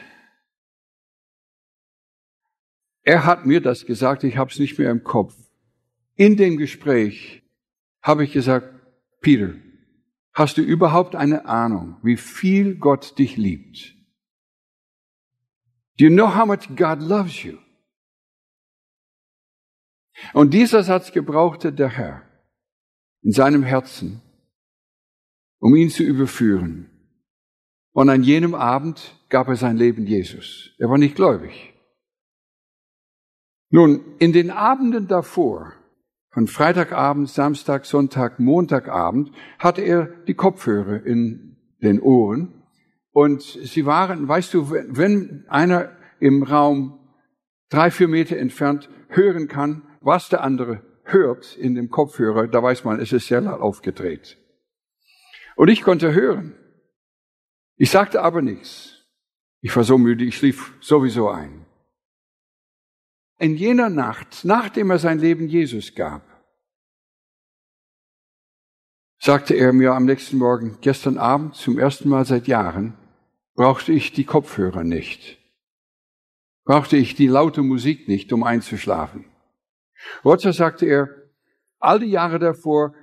Er 3.07 3.23
hat 3.23 3.45
mir 3.45 3.61
das 3.61 3.85
gesagt, 3.85 4.23
ich 4.23 4.35
habe 4.35 4.49
es 4.49 4.57
nicht 4.57 4.79
mehr 4.79 4.89
im 4.89 5.03
Kopf. 5.03 5.35
In 6.15 6.37
dem 6.37 6.57
Gespräch 6.57 7.43
habe 8.01 8.23
ich 8.23 8.33
gesagt, 8.33 8.74
Peter, 9.25 9.55
hast 10.33 10.57
du 10.57 10.61
überhaupt 10.61 11.15
eine 11.15 11.45
Ahnung, 11.45 11.97
wie 12.03 12.15
viel 12.15 12.75
Gott 12.75 13.17
dich 13.17 13.37
liebt? 13.37 13.95
Do 15.97 16.05
you 16.05 16.11
know 16.11 16.35
how 16.35 16.45
much 16.45 16.75
God 16.75 17.01
loves 17.01 17.41
you? 17.41 17.57
Und 20.33 20.53
dieser 20.53 20.83
Satz 20.83 21.11
gebrauchte 21.11 21.73
der 21.73 21.89
Herr 21.89 22.21
in 23.23 23.31
seinem 23.31 23.63
Herzen, 23.63 24.21
um 25.57 25.75
ihn 25.75 25.89
zu 25.89 26.03
überführen. 26.03 26.91
Und 27.93 28.09
an 28.09 28.21
jenem 28.21 28.53
Abend 28.53 29.19
gab 29.29 29.47
er 29.47 29.55
sein 29.55 29.75
Leben 29.75 30.05
Jesus. 30.05 30.69
Er 30.77 30.87
war 30.87 30.99
nicht 30.99 31.15
gläubig. 31.15 31.73
Nun, 33.71 34.17
in 34.19 34.33
den 34.33 34.51
Abenden 34.51 35.07
davor, 35.07 35.73
von 36.35 36.47
Freitagabend, 36.47 37.29
Samstag, 37.29 37.85
Sonntag, 37.85 38.41
Montagabend, 38.41 39.31
hatte 39.57 39.81
er 39.81 40.07
die 40.27 40.33
Kopfhörer 40.33 41.01
in 41.05 41.55
den 41.81 42.01
Ohren. 42.01 42.61
Und 43.13 43.41
sie 43.41 43.85
waren, 43.85 44.27
weißt 44.27 44.53
du, 44.53 44.69
wenn 44.69 45.45
einer 45.47 45.95
im 46.19 46.43
Raum 46.43 46.99
drei, 47.69 47.89
vier 47.89 48.09
Meter 48.09 48.35
entfernt 48.35 48.89
hören 49.07 49.47
kann, 49.47 49.83
was 50.01 50.27
der 50.27 50.43
andere 50.43 50.81
hört 51.05 51.55
in 51.55 51.73
dem 51.73 51.89
Kopfhörer, 51.89 52.47
da 52.47 52.61
weiß 52.61 52.83
man, 52.83 52.99
es 52.99 53.13
ist 53.13 53.27
sehr 53.27 53.39
laut 53.39 53.61
aufgedreht. 53.61 54.37
Und 55.55 55.69
ich 55.69 55.83
konnte 55.83 56.13
hören. 56.13 56.53
Ich 57.77 57.91
sagte 57.91 58.21
aber 58.21 58.41
nichts. 58.41 59.05
Ich 59.61 59.73
war 59.73 59.85
so 59.85 59.97
müde, 59.97 60.25
ich 60.25 60.35
schlief 60.35 60.73
sowieso 60.81 61.29
ein. 61.29 61.64
In 63.37 63.55
jener 63.55 63.89
Nacht, 63.89 64.45
nachdem 64.45 64.91
er 64.91 64.99
sein 64.99 65.19
Leben 65.19 65.47
Jesus 65.47 65.93
gab, 65.93 66.23
sagte 69.19 69.55
er 69.55 69.73
mir 69.73 69.93
am 69.93 70.05
nächsten 70.05 70.37
Morgen, 70.37 70.77
gestern 70.81 71.17
Abend 71.17 71.55
zum 71.55 71.77
ersten 71.77 72.07
Mal 72.07 72.25
seit 72.25 72.47
Jahren, 72.47 72.97
brauchte 73.55 73.91
ich 73.91 74.13
die 74.13 74.23
Kopfhörer 74.23 74.83
nicht. 74.83 75.37
Brauchte 76.63 76.95
ich 76.97 77.15
die 77.15 77.27
laute 77.27 77.61
Musik 77.61 78.07
nicht, 78.07 78.31
um 78.31 78.43
einzuschlafen. 78.43 79.25
Roger 80.23 80.53
sagte 80.53 80.85
er, 80.85 81.09
all 81.79 81.99
die 81.99 82.11
Jahre 82.11 82.39
davor, 82.39 82.95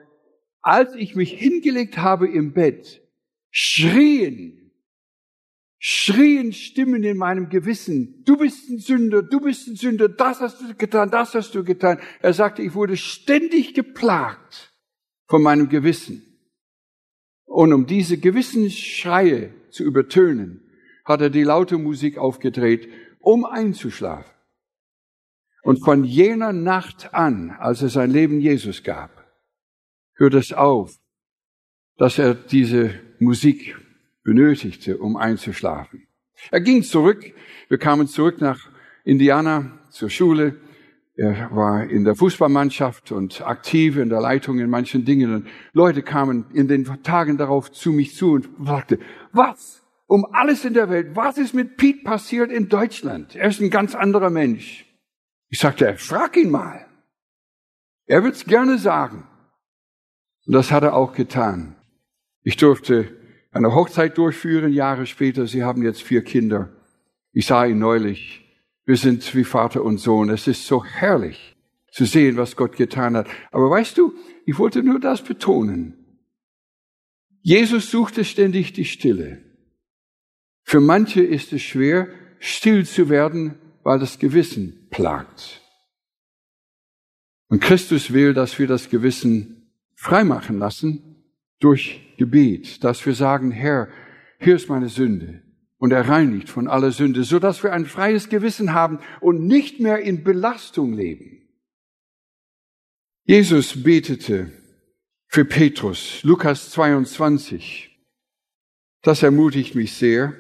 als 0.63 0.95
ich 0.95 1.15
mich 1.15 1.33
hingelegt 1.33 1.99
habe 1.99 2.29
im 2.29 2.53
Bett, 2.53 3.03
schrien, 3.51 4.62
schrien 5.85 6.53
Stimmen 6.53 7.03
in 7.03 7.17
meinem 7.17 7.49
Gewissen, 7.49 8.23
du 8.25 8.37
bist 8.37 8.71
ein 8.71 8.79
Sünder, 8.79 9.21
du 9.21 9.41
bist 9.41 9.67
ein 9.67 9.75
Sünder, 9.75 10.09
das 10.09 10.41
hast 10.41 10.61
du 10.61 10.77
getan, 10.77 11.11
das 11.11 11.35
hast 11.35 11.57
du 11.57 11.65
getan. 11.65 11.99
Er 12.21 12.33
sagte, 12.33 12.63
ich 12.63 12.75
wurde 12.75 12.97
ständig 12.97 13.75
geplagt 13.75 14.73
von 15.27 15.43
meinem 15.43 15.69
Gewissen. 15.69 16.23
Und 17.47 17.73
um 17.73 17.87
diese 17.87 18.17
Gewissensschreie 18.19 19.53
zu 19.71 19.83
übertönen, 19.83 20.63
hat 21.05 21.21
er 21.21 21.31
die 21.31 21.43
laute 21.43 21.79
Musik 21.79 22.17
aufgedreht, 22.17 22.89
um 23.19 23.45
einzuschlafen. 23.45 24.31
Und 25.65 25.85
von 25.85 26.05
jener 26.05 26.53
Nacht 26.53 27.13
an, 27.13 27.51
als 27.51 27.83
er 27.83 27.89
sein 27.89 28.13
Leben 28.13 28.41
Jesus 28.41 28.85
gab, 28.85 29.11
hört 30.15 30.35
es 30.35 30.53
auf, 30.53 30.95
dass 31.97 32.21
er 32.21 32.35
diese 32.35 32.95
Musik 33.19 33.82
benötigte, 34.23 34.99
um 34.99 35.17
einzuschlafen. 35.17 36.07
Er 36.51 36.61
ging 36.61 36.83
zurück, 36.83 37.33
wir 37.69 37.79
kamen 37.79 38.07
zurück 38.07 38.41
nach 38.41 38.71
Indiana 39.05 39.79
zur 39.91 40.11
Schule. 40.11 40.61
Er 41.15 41.51
war 41.55 41.85
in 41.85 42.05
der 42.05 42.15
Fußballmannschaft 42.15 43.13
und 43.13 43.43
aktiv 43.47 43.97
in 43.97 44.09
der 44.09 44.21
Leitung 44.21 44.59
in 44.59 44.71
manchen 44.71 45.05
Dingen. 45.05 45.35
Und 45.35 45.47
Leute 45.73 46.03
kamen 46.03 46.47
in 46.55 46.69
den 46.69 46.85
Tagen 47.03 47.37
darauf 47.37 47.71
zu 47.71 47.93
mich 47.93 48.17
zu 48.17 48.33
und 48.33 48.49
fragte, 48.65 48.99
was 49.33 49.83
um 50.07 50.27
alles 50.33 50.65
in 50.65 50.75
der 50.75 50.91
Welt, 50.91 51.17
was 51.17 51.39
ist 51.39 51.55
mit 51.55 51.77
Pete 51.77 52.03
passiert 52.03 52.51
in 52.51 52.69
Deutschland? 52.69 53.35
Er 53.35 53.49
ist 53.49 53.61
ein 53.61 53.71
ganz 53.71 53.95
anderer 53.95 54.31
Mensch. 54.31 54.87
Ich 55.49 55.59
sagte, 55.59 55.97
frag 55.97 56.37
ihn 56.37 56.51
mal. 56.51 56.87
Er 58.07 58.23
wird's 58.25 58.45
gerne 58.45 58.79
sagen. 58.79 59.27
Und 60.47 60.55
das 60.55 60.71
hat 60.71 60.83
er 60.83 60.95
auch 60.95 61.15
getan. 61.15 61.77
Ich 62.43 62.57
durfte 62.57 63.17
eine 63.53 63.75
Hochzeit 63.75 64.19
durchführen, 64.19 64.73
Jahre 64.73 65.07
später. 65.07 65.47
Sie 65.47 65.63
haben 65.63 65.83
jetzt 65.83 66.03
vier 66.03 66.25
Kinder. 66.25 66.71
Ich 67.33 67.47
sah 67.47 67.65
ihn 67.65 67.79
neulich. 67.79 68.41
Wir 68.85 68.97
sind 68.97 69.35
wie 69.35 69.45
Vater 69.45 69.85
und 69.85 69.99
Sohn. 69.99 70.31
Es 70.31 70.49
ist 70.49 70.67
so 70.67 70.85
herrlich 70.85 71.57
zu 71.93 72.07
sehen, 72.07 72.37
was 72.37 72.57
Gott 72.57 72.77
getan 72.77 73.17
hat. 73.17 73.29
Aber 73.53 73.71
weißt 73.71 73.97
du, 73.99 74.15
ich 74.47 74.59
wollte 74.59 74.83
nur 74.83 74.99
das 74.99 75.23
betonen. 75.23 75.95
Jesus 77.43 77.91
suchte 77.91 78.25
ständig 78.25 78.73
die 78.73 78.87
Stille. 78.87 79.43
Für 80.65 80.81
manche 80.81 81.23
ist 81.23 81.53
es 81.53 81.63
schwer, 81.63 82.09
still 82.39 82.87
zu 82.87 83.09
werden, 83.09 83.59
weil 83.83 83.99
das 83.99 84.19
Gewissen 84.19 84.89
plagt. 84.91 85.61
Und 87.49 87.61
Christus 87.61 88.13
will, 88.13 88.33
dass 88.33 88.59
wir 88.59 88.67
das 88.67 88.89
Gewissen 88.89 89.71
freimachen 89.95 90.59
lassen 90.59 91.25
durch 91.59 92.12
Gebet, 92.23 92.85
dass 92.85 93.05
wir 93.05 93.15
sagen, 93.15 93.51
Herr, 93.51 93.89
hier 94.39 94.55
ist 94.55 94.69
meine 94.69 94.89
Sünde. 94.89 95.43
Und 95.79 95.91
er 95.91 96.09
reinigt 96.09 96.49
von 96.49 96.69
aller 96.69 96.93
Sünde, 96.93 97.25
so 97.25 97.41
dass 97.41 97.65
wir 97.65 97.73
ein 97.73 97.85
freies 97.85 98.29
Gewissen 98.29 98.73
haben 98.73 99.01
und 99.21 99.45
nicht 99.45 99.81
mehr 99.81 99.99
in 99.99 100.23
Belastung 100.23 100.93
leben. 100.93 101.49
Jesus 103.25 103.83
betete 103.83 104.53
für 105.27 105.45
Petrus, 105.45 106.23
Lukas 106.23 106.71
22. 106.71 107.91
Das 109.03 109.25
ermutigt 109.25 109.75
mich 109.75 109.95
sehr. 109.95 110.35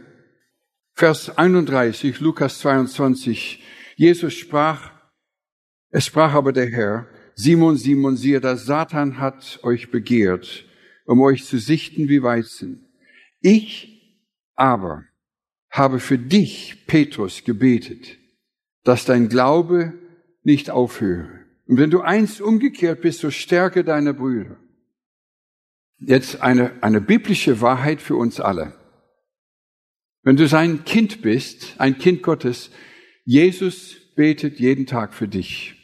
Vers 0.94 1.36
31, 1.36 2.20
Lukas 2.20 2.60
22. 2.60 3.60
Jesus 3.96 4.34
sprach, 4.34 4.92
es 5.90 6.06
sprach 6.06 6.34
aber 6.34 6.52
der 6.52 6.70
Herr, 6.70 7.08
Simon, 7.34 7.76
Simon, 7.76 8.16
siehe, 8.16 8.40
der 8.40 8.56
Satan 8.56 9.18
hat 9.18 9.58
euch 9.64 9.90
begehrt, 9.90 10.64
um 11.06 11.20
euch 11.20 11.44
zu 11.44 11.58
sichten 11.58 12.08
wie 12.08 12.22
Weizen. 12.22 12.86
Ich 13.40 13.92
aber 14.54 15.04
habe 15.70 16.00
für 16.00 16.18
dich, 16.18 16.86
Petrus, 16.86 17.44
gebetet, 17.44 18.18
dass 18.84 19.04
dein 19.04 19.28
Glaube 19.28 19.94
nicht 20.42 20.70
aufhöre. 20.70 21.40
Und 21.66 21.78
wenn 21.78 21.90
du 21.90 22.00
einst 22.00 22.40
umgekehrt 22.40 23.00
bist, 23.00 23.20
so 23.20 23.30
stärke 23.30 23.84
deine 23.84 24.14
Brüder. 24.14 24.56
Jetzt 25.98 26.42
eine, 26.42 26.82
eine 26.82 27.00
biblische 27.00 27.60
Wahrheit 27.60 28.02
für 28.02 28.16
uns 28.16 28.40
alle. 28.40 28.74
Wenn 30.22 30.36
du 30.36 30.46
sein 30.46 30.84
Kind 30.84 31.22
bist, 31.22 31.74
ein 31.78 31.98
Kind 31.98 32.22
Gottes, 32.22 32.70
Jesus 33.24 33.96
betet 34.14 34.60
jeden 34.60 34.86
Tag 34.86 35.14
für 35.14 35.28
dich. 35.28 35.81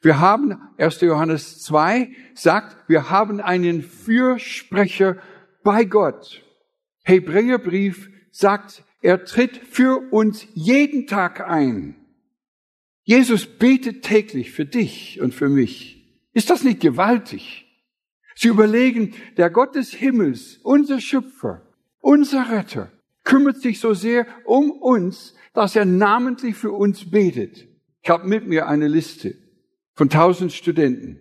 Wir 0.00 0.18
haben, 0.18 0.60
1. 0.78 1.00
Johannes 1.02 1.60
2 1.62 2.10
sagt, 2.34 2.88
wir 2.88 3.10
haben 3.10 3.40
einen 3.40 3.82
Fürsprecher 3.82 5.18
bei 5.62 5.84
Gott. 5.84 6.42
Hebräerbrief 7.04 8.10
sagt, 8.30 8.84
er 9.00 9.24
tritt 9.24 9.56
für 9.56 10.12
uns 10.12 10.46
jeden 10.54 11.06
Tag 11.06 11.40
ein. 11.40 11.96
Jesus 13.04 13.46
betet 13.46 14.02
täglich 14.02 14.52
für 14.52 14.64
dich 14.64 15.20
und 15.20 15.34
für 15.34 15.48
mich. 15.48 16.04
Ist 16.32 16.50
das 16.50 16.62
nicht 16.62 16.80
gewaltig? 16.80 17.66
Sie 18.34 18.48
überlegen, 18.48 19.14
der 19.36 19.50
Gott 19.50 19.74
des 19.74 19.92
Himmels, 19.92 20.58
unser 20.62 21.00
Schöpfer, 21.00 21.62
unser 22.00 22.50
Retter 22.50 22.90
kümmert 23.24 23.60
sich 23.60 23.78
so 23.80 23.94
sehr 23.94 24.26
um 24.44 24.70
uns, 24.70 25.34
dass 25.54 25.76
er 25.76 25.84
namentlich 25.84 26.56
für 26.56 26.72
uns 26.72 27.10
betet. 27.10 27.68
Ich 28.02 28.10
habe 28.10 28.26
mit 28.26 28.46
mir 28.46 28.68
eine 28.68 28.88
Liste 28.88 29.36
von 29.94 30.08
tausend 30.08 30.52
Studenten 30.52 31.20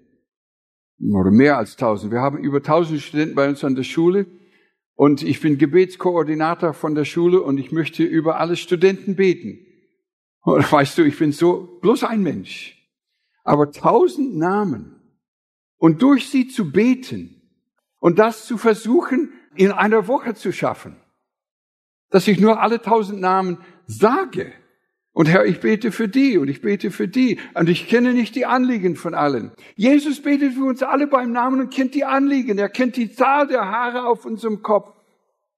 oder 0.99 1.31
mehr 1.31 1.57
als 1.57 1.75
tausend. 1.75 2.12
Wir 2.12 2.21
haben 2.21 2.38
über 2.38 2.62
tausend 2.62 3.01
Studenten 3.01 3.36
bei 3.36 3.49
uns 3.49 3.63
an 3.63 3.75
der 3.75 3.84
Schule 3.84 4.27
und 4.95 5.23
ich 5.23 5.41
bin 5.41 5.57
Gebetskoordinator 5.57 6.73
von 6.73 6.95
der 6.95 7.05
Schule 7.05 7.41
und 7.41 7.57
ich 7.57 7.71
möchte 7.71 8.03
über 8.03 8.39
alle 8.39 8.55
Studenten 8.55 9.15
beten. 9.15 9.60
Und 10.41 10.71
weißt 10.71 10.97
du, 10.97 11.03
ich 11.03 11.17
bin 11.17 11.31
so 11.31 11.79
bloß 11.81 12.03
ein 12.03 12.23
Mensch. 12.23 12.77
Aber 13.43 13.71
tausend 13.71 14.36
Namen 14.38 15.01
und 15.77 16.01
durch 16.01 16.29
sie 16.29 16.47
zu 16.47 16.71
beten 16.71 17.41
und 17.99 18.19
das 18.19 18.45
zu 18.45 18.57
versuchen, 18.57 19.34
in 19.55 19.71
einer 19.71 20.07
Woche 20.07 20.36
zu 20.36 20.51
schaffen 20.51 20.95
dass 22.12 22.27
ich 22.27 22.39
nur 22.39 22.62
alle 22.62 22.81
tausend 22.81 23.19
Namen 23.19 23.57
sage. 23.88 24.53
Und 25.13 25.28
Herr, 25.28 25.45
ich 25.45 25.60
bete 25.60 25.91
für 25.91 26.08
die 26.08 26.38
und 26.38 26.47
ich 26.47 26.62
bete 26.62 26.89
für 26.89 27.08
die. 27.08 27.38
Und 27.54 27.67
ich 27.67 27.88
kenne 27.88 28.13
nicht 28.13 28.36
die 28.36 28.45
Anliegen 28.45 28.95
von 28.95 29.13
allen. 29.13 29.52
Jesus 29.76 30.21
betet 30.21 30.54
für 30.54 30.63
uns 30.63 30.84
alle 30.84 31.08
beim 31.08 31.32
Namen 31.32 31.60
und 31.60 31.74
kennt 31.74 31.95
die 31.95 32.06
Anliegen. 32.06 32.58
Er 32.58 32.69
kennt 32.69 32.95
die 32.95 33.13
Zahl 33.13 33.47
der 33.47 33.65
Haare 33.65 34.08
auf 34.08 34.26
unserem 34.26 34.62
Kopf. 34.62 34.95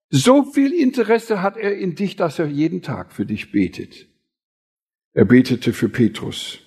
So 0.10 0.44
viel 0.44 0.74
Interesse 0.74 1.42
hat 1.42 1.58
er 1.58 1.78
in 1.78 1.96
dich, 1.96 2.16
dass 2.16 2.40
er 2.40 2.48
jeden 2.48 2.82
Tag 2.82 3.14
für 3.14 3.26
dich 3.26 3.52
betet. 3.52 4.08
Er 5.14 5.26
betete 5.26 5.74
für 5.74 5.90
Petrus. 5.90 6.60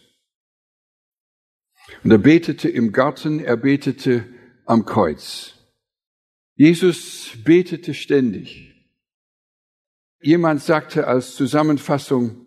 Und 2.04 2.10
er 2.12 2.18
betete 2.18 2.68
im 2.68 2.92
Garten, 2.92 3.40
er 3.40 3.56
betete 3.56 4.24
am 4.64 4.84
Kreuz. 4.84 5.54
Jesus 6.54 7.32
betete 7.44 7.94
ständig. 7.94 8.74
Jemand 10.20 10.62
sagte 10.62 11.06
als 11.06 11.34
Zusammenfassung, 11.34 12.45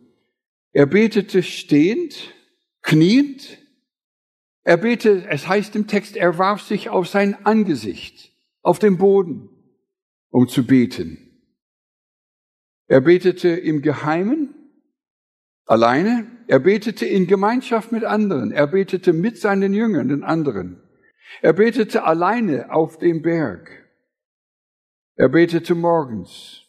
er 0.72 0.86
betete 0.86 1.44
stehend, 1.44 2.34
kniend, 2.82 3.58
er 4.64 4.78
betete, 4.78 5.28
es 5.30 5.48
heißt 5.48 5.76
im 5.76 5.88
Text, 5.88 6.16
er 6.16 6.38
warf 6.38 6.62
sich 6.62 6.90
auf 6.90 7.08
sein 7.08 7.46
Angesicht, 7.46 8.34
auf 8.62 8.80
den 8.80 8.98
Boden, 8.98 9.50
um 10.30 10.48
zu 10.48 10.66
beten. 10.66 11.26
Er 12.88 13.02
betete 13.02 13.50
im 13.50 13.82
Geheimen, 13.82 14.54
alleine, 15.66 16.28
er 16.48 16.60
betete 16.60 17.06
in 17.06 17.28
Gemeinschaft 17.28 17.92
mit 17.92 18.04
anderen, 18.04 18.52
er 18.52 18.68
betete 18.68 19.14
mit 19.14 19.38
seinen 19.38 19.74
Jüngern, 19.74 20.10
den 20.10 20.24
anderen. 20.24 20.82
Er 21.42 21.54
betete 21.54 22.04
alleine 22.04 22.72
auf 22.72 22.98
dem 22.98 23.22
Berg. 23.22 23.70
Er 25.16 25.30
betete 25.30 25.76
morgens. 25.76 26.69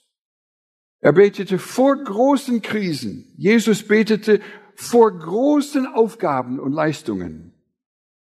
Er 1.00 1.12
betete 1.12 1.58
vor 1.58 1.96
großen 1.96 2.62
Krisen. 2.62 3.32
Jesus 3.36 3.86
betete 3.86 4.40
vor 4.74 5.18
großen 5.18 5.86
Aufgaben 5.86 6.58
und 6.60 6.72
Leistungen. 6.72 7.54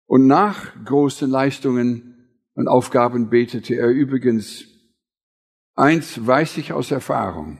Und 0.05 0.27
nach 0.27 0.73
großen 0.85 1.29
Leistungen 1.29 2.11
und 2.53 2.67
Aufgaben 2.67 3.29
betete 3.29 3.75
er 3.75 3.89
übrigens. 3.89 4.65
Eins 5.75 6.25
weiß 6.25 6.57
ich 6.57 6.73
aus 6.73 6.91
Erfahrung. 6.91 7.59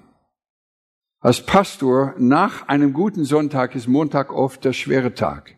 Als 1.20 1.46
Pastor, 1.46 2.16
nach 2.18 2.68
einem 2.68 2.94
guten 2.94 3.26
Sonntag 3.26 3.76
ist 3.76 3.88
Montag 3.88 4.34
oft 4.34 4.66
der 4.66 4.74
schwere 4.74 5.14
Tag. 5.14 5.56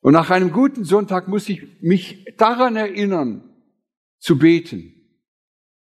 Und 0.00 0.12
nach 0.12 0.30
einem 0.30 0.52
guten 0.52 0.84
Sonntag 0.84 1.28
muss 1.28 1.48
ich 1.48 1.80
mich 1.80 2.24
daran 2.36 2.76
erinnern, 2.76 3.42
zu 4.18 4.38
beten. 4.38 4.93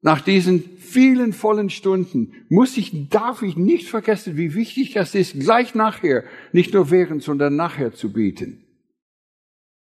Nach 0.01 0.21
diesen 0.21 0.63
vielen 0.79 1.33
vollen 1.33 1.71
Stunden 1.71 2.33
muss 2.49 2.77
ich, 2.77 3.09
darf 3.09 3.43
ich 3.43 3.57
nicht 3.57 3.89
vergessen, 3.89 4.37
wie 4.37 4.55
wichtig 4.55 4.93
das 4.93 5.15
ist, 5.15 5.39
gleich 5.41 5.75
nachher, 5.75 6.25
nicht 6.53 6.73
nur 6.73 6.91
während, 6.91 7.23
sondern 7.23 7.57
nachher 7.57 7.93
zu 7.93 8.13
beten. 8.13 8.65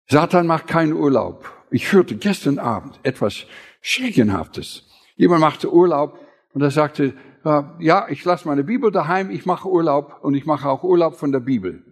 Satan 0.07 0.45
macht 0.45 0.67
keinen 0.67 0.93
Urlaub. 0.93 1.51
Ich 1.71 1.91
hörte 1.91 2.15
gestern 2.15 2.59
Abend 2.59 2.99
etwas 3.03 3.45
Schreckenhaftes. 3.81 4.87
Jemand 5.15 5.41
machte 5.41 5.73
Urlaub 5.73 6.19
und 6.53 6.61
er 6.61 6.71
sagte, 6.71 7.15
äh, 7.43 7.63
ja, 7.79 8.07
ich 8.09 8.23
lasse 8.23 8.47
meine 8.47 8.63
Bibel 8.63 8.91
daheim, 8.91 9.31
ich 9.31 9.45
mache 9.45 9.67
Urlaub 9.67 10.19
und 10.21 10.35
ich 10.35 10.45
mache 10.45 10.69
auch 10.69 10.83
Urlaub 10.83 11.15
von 11.15 11.31
der 11.31 11.39
Bibel. 11.39 11.83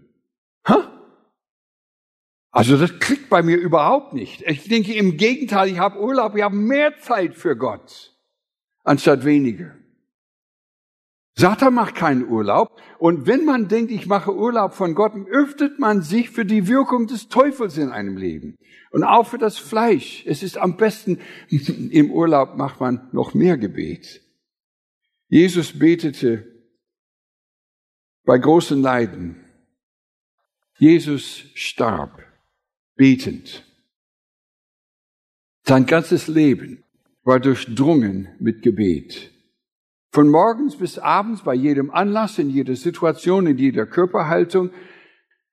Also 2.52 2.78
das 2.78 3.00
klickt 3.00 3.30
bei 3.30 3.42
mir 3.42 3.58
überhaupt 3.58 4.14
nicht. 4.14 4.42
Ich 4.42 4.68
denke 4.68 4.94
im 4.94 5.16
Gegenteil, 5.16 5.70
ich 5.70 5.80
habe 5.80 6.02
Urlaub, 6.02 6.36
ich 6.36 6.44
habe 6.44 6.56
mehr 6.56 6.98
Zeit 7.00 7.36
für 7.36 7.56
Gott, 7.56 8.14
anstatt 8.84 9.24
weniger. 9.24 9.74
Satan 11.34 11.74
macht 11.74 11.96
keinen 11.96 12.28
Urlaub. 12.28 12.68
Und 13.00 13.26
wenn 13.26 13.46
man 13.46 13.70
denkt, 13.70 13.92
ich 13.92 14.06
mache 14.06 14.36
Urlaub 14.36 14.74
von 14.74 14.96
Gott, 14.96 15.14
öffnet 15.30 15.80
man 15.80 16.02
sich 16.02 16.30
für 16.30 16.44
die 16.44 16.68
Wirkung 16.68 17.08
des 17.08 17.30
Teufels 17.30 17.78
in 17.78 17.90
einem 17.90 18.18
Leben. 18.18 18.58
Und 18.92 19.06
auch 19.06 19.28
für 19.28 19.38
das 19.38 19.58
Fleisch. 19.58 20.26
Es 20.28 20.44
ist 20.44 20.58
am 20.58 20.76
besten, 20.76 21.20
im 21.50 22.12
Urlaub 22.12 22.58
macht 22.58 22.82
man 22.82 23.08
noch 23.14 23.34
mehr 23.34 23.58
Gebet. 23.58 24.22
Jesus 25.30 25.80
betete 25.80 26.46
bei 28.26 28.38
großen 28.38 28.82
Leiden. 28.82 29.38
Jesus 30.78 31.46
starb 31.56 32.31
betend. 33.02 33.66
Sein 35.66 35.88
ganzes 35.88 36.28
Leben 36.28 36.84
war 37.24 37.40
durchdrungen 37.40 38.28
mit 38.38 38.62
Gebet. 38.62 39.32
Von 40.12 40.30
morgens 40.30 40.76
bis 40.76 41.00
abends, 41.00 41.42
bei 41.42 41.56
jedem 41.56 41.90
Anlass, 41.90 42.38
in 42.38 42.52
jeder 42.52 42.76
Situation, 42.76 43.48
in 43.48 43.58
jeder 43.58 43.88
Körperhaltung, 43.88 44.70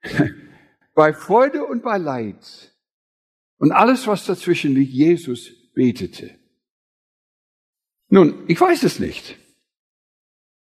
bei 0.95 1.15
Freude 1.15 1.65
und 1.65 1.83
bei 1.83 1.97
Leid. 1.97 2.75
Und 3.57 3.73
alles, 3.73 4.07
was 4.07 4.27
dazwischen 4.27 4.75
liegt, 4.75 4.93
Jesus 4.93 5.51
betete. 5.73 6.39
Nun, 8.11 8.45
ich 8.47 8.61
weiß 8.61 8.83
es 8.83 8.99
nicht. 8.99 9.39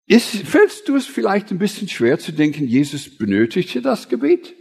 Ist, 0.06 0.30
fällst 0.30 0.88
du 0.88 0.96
es 0.96 1.06
vielleicht 1.06 1.50
ein 1.50 1.58
bisschen 1.58 1.88
schwer 1.88 2.18
zu 2.18 2.32
denken, 2.32 2.66
Jesus 2.66 3.18
benötigte 3.18 3.82
das 3.82 4.08
Gebet? 4.08 4.56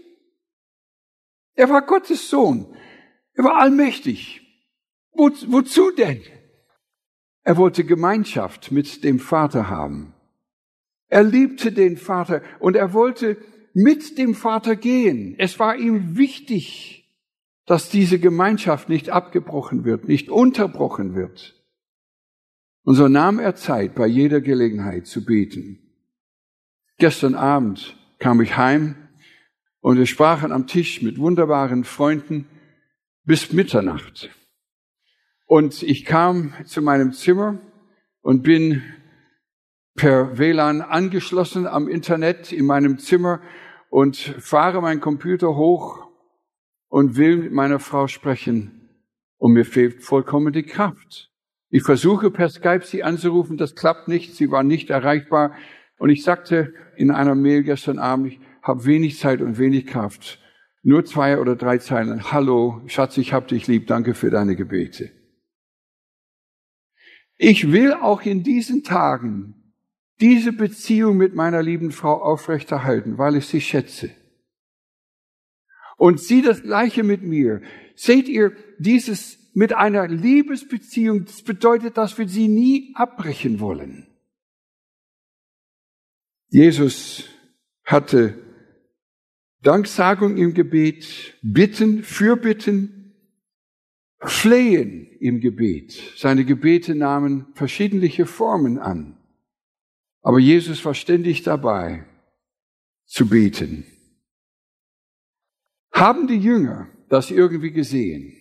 Er 1.59 1.69
war 1.69 1.81
Gottes 1.81 2.29
Sohn. 2.29 2.73
Er 3.33 3.43
war 3.43 3.59
allmächtig. 3.59 4.39
Wo, 5.11 5.29
wozu 5.47 5.91
denn? 5.91 6.21
Er 7.43 7.57
wollte 7.57 7.83
Gemeinschaft 7.83 8.71
mit 8.71 9.03
dem 9.03 9.19
Vater 9.19 9.69
haben. 9.69 10.13
Er 11.09 11.21
liebte 11.21 11.73
den 11.73 11.97
Vater 11.97 12.41
und 12.61 12.77
er 12.77 12.93
wollte 12.93 13.35
mit 13.73 14.17
dem 14.17 14.35
Vater 14.35 14.77
gehen. 14.77 15.35
Es 15.37 15.59
war 15.59 15.75
ihm 15.75 16.15
wichtig, 16.15 17.13
dass 17.65 17.89
diese 17.89 18.19
Gemeinschaft 18.19 18.87
nicht 18.87 19.09
abgebrochen 19.09 19.83
wird, 19.83 20.07
nicht 20.07 20.29
unterbrochen 20.29 21.13
wird. 21.13 21.61
Und 22.83 22.95
so 22.95 23.09
nahm 23.09 23.37
er 23.37 23.55
Zeit, 23.55 23.95
bei 23.95 24.07
jeder 24.07 24.39
Gelegenheit 24.39 25.07
zu 25.07 25.25
beten. 25.25 25.79
Gestern 26.99 27.35
Abend 27.35 27.97
kam 28.17 28.39
ich 28.39 28.55
heim 28.55 29.08
und 29.81 29.97
wir 29.97 30.05
sprachen 30.05 30.51
am 30.51 30.67
Tisch 30.67 31.01
mit 31.01 31.17
wunderbaren 31.17 31.83
Freunden 31.83 32.47
bis 33.23 33.51
Mitternacht. 33.53 34.29
Und 35.45 35.83
ich 35.83 36.05
kam 36.05 36.53
zu 36.65 36.81
meinem 36.81 37.13
Zimmer 37.13 37.59
und 38.21 38.43
bin 38.43 38.83
per 39.95 40.37
WLAN 40.37 40.81
angeschlossen 40.81 41.67
am 41.67 41.87
Internet 41.87 42.51
in 42.51 42.65
meinem 42.65 42.99
Zimmer 42.99 43.41
und 43.89 44.15
fahre 44.17 44.81
meinen 44.81 45.01
Computer 45.01 45.55
hoch 45.55 46.07
und 46.87 47.17
will 47.17 47.37
mit 47.37 47.51
meiner 47.51 47.79
Frau 47.79 48.07
sprechen. 48.07 48.89
Und 49.37 49.53
mir 49.53 49.65
fehlt 49.65 50.03
vollkommen 50.03 50.53
die 50.53 50.63
Kraft. 50.63 51.31
Ich 51.69 51.83
versuche 51.83 52.31
per 52.31 52.49
Skype 52.49 52.83
sie 52.83 53.03
anzurufen, 53.03 53.57
das 53.57 53.75
klappt 53.75 54.07
nicht, 54.07 54.35
sie 54.35 54.51
war 54.51 54.63
nicht 54.63 54.89
erreichbar. 54.89 55.55
Und 55.97 56.09
ich 56.09 56.23
sagte 56.23 56.73
in 56.95 57.11
einer 57.11 57.35
Mail 57.35 57.63
gestern 57.63 57.99
Abend, 57.99 58.37
habe 58.61 58.85
wenig 58.85 59.19
Zeit 59.19 59.41
und 59.41 59.57
wenig 59.57 59.87
Kraft. 59.87 60.39
Nur 60.81 61.05
zwei 61.05 61.39
oder 61.39 61.55
drei 61.55 61.77
Zeilen. 61.77 62.31
Hallo, 62.31 62.81
Schatz, 62.87 63.17
ich 63.17 63.33
hab 63.33 63.47
dich 63.47 63.67
lieb, 63.67 63.87
danke 63.87 64.13
für 64.13 64.29
deine 64.29 64.55
Gebete. 64.55 65.11
Ich 67.37 67.71
will 67.71 67.93
auch 67.93 68.21
in 68.23 68.43
diesen 68.43 68.83
Tagen 68.83 69.73
diese 70.19 70.51
Beziehung 70.51 71.17
mit 71.17 71.35
meiner 71.35 71.63
lieben 71.63 71.91
Frau 71.91 72.21
aufrechterhalten, 72.21 73.17
weil 73.17 73.35
ich 73.35 73.45
sie 73.45 73.61
schätze. 73.61 74.09
Und 75.97 76.19
sie 76.19 76.41
das 76.41 76.61
Gleiche 76.61 77.03
mit 77.03 77.23
mir. 77.23 77.61
Seht 77.95 78.27
ihr, 78.27 78.55
dieses 78.77 79.37
mit 79.53 79.73
einer 79.73 80.07
Liebesbeziehung, 80.07 81.25
das 81.25 81.41
bedeutet, 81.41 81.97
dass 81.97 82.17
wir 82.17 82.27
sie 82.27 82.47
nie 82.47 82.93
abbrechen 82.95 83.59
wollen. 83.59 84.07
Jesus 86.49 87.25
hatte 87.83 88.37
Danksagung 89.61 90.37
im 90.37 90.53
Gebet, 90.53 91.37
Bitten, 91.41 92.03
Fürbitten, 92.03 93.13
Flehen 94.21 95.07
im 95.19 95.39
Gebet. 95.39 96.13
Seine 96.17 96.45
Gebete 96.45 96.95
nahmen 96.95 97.47
verschiedene 97.53 98.09
Formen 98.25 98.77
an. 98.77 99.17
Aber 100.21 100.39
Jesus 100.39 100.83
war 100.83 100.93
ständig 100.93 101.43
dabei 101.43 102.05
zu 103.05 103.27
beten. 103.27 103.85
Haben 105.91 106.27
die 106.27 106.37
Jünger 106.37 106.89
das 107.09 107.31
irgendwie 107.31 107.71
gesehen? 107.71 108.35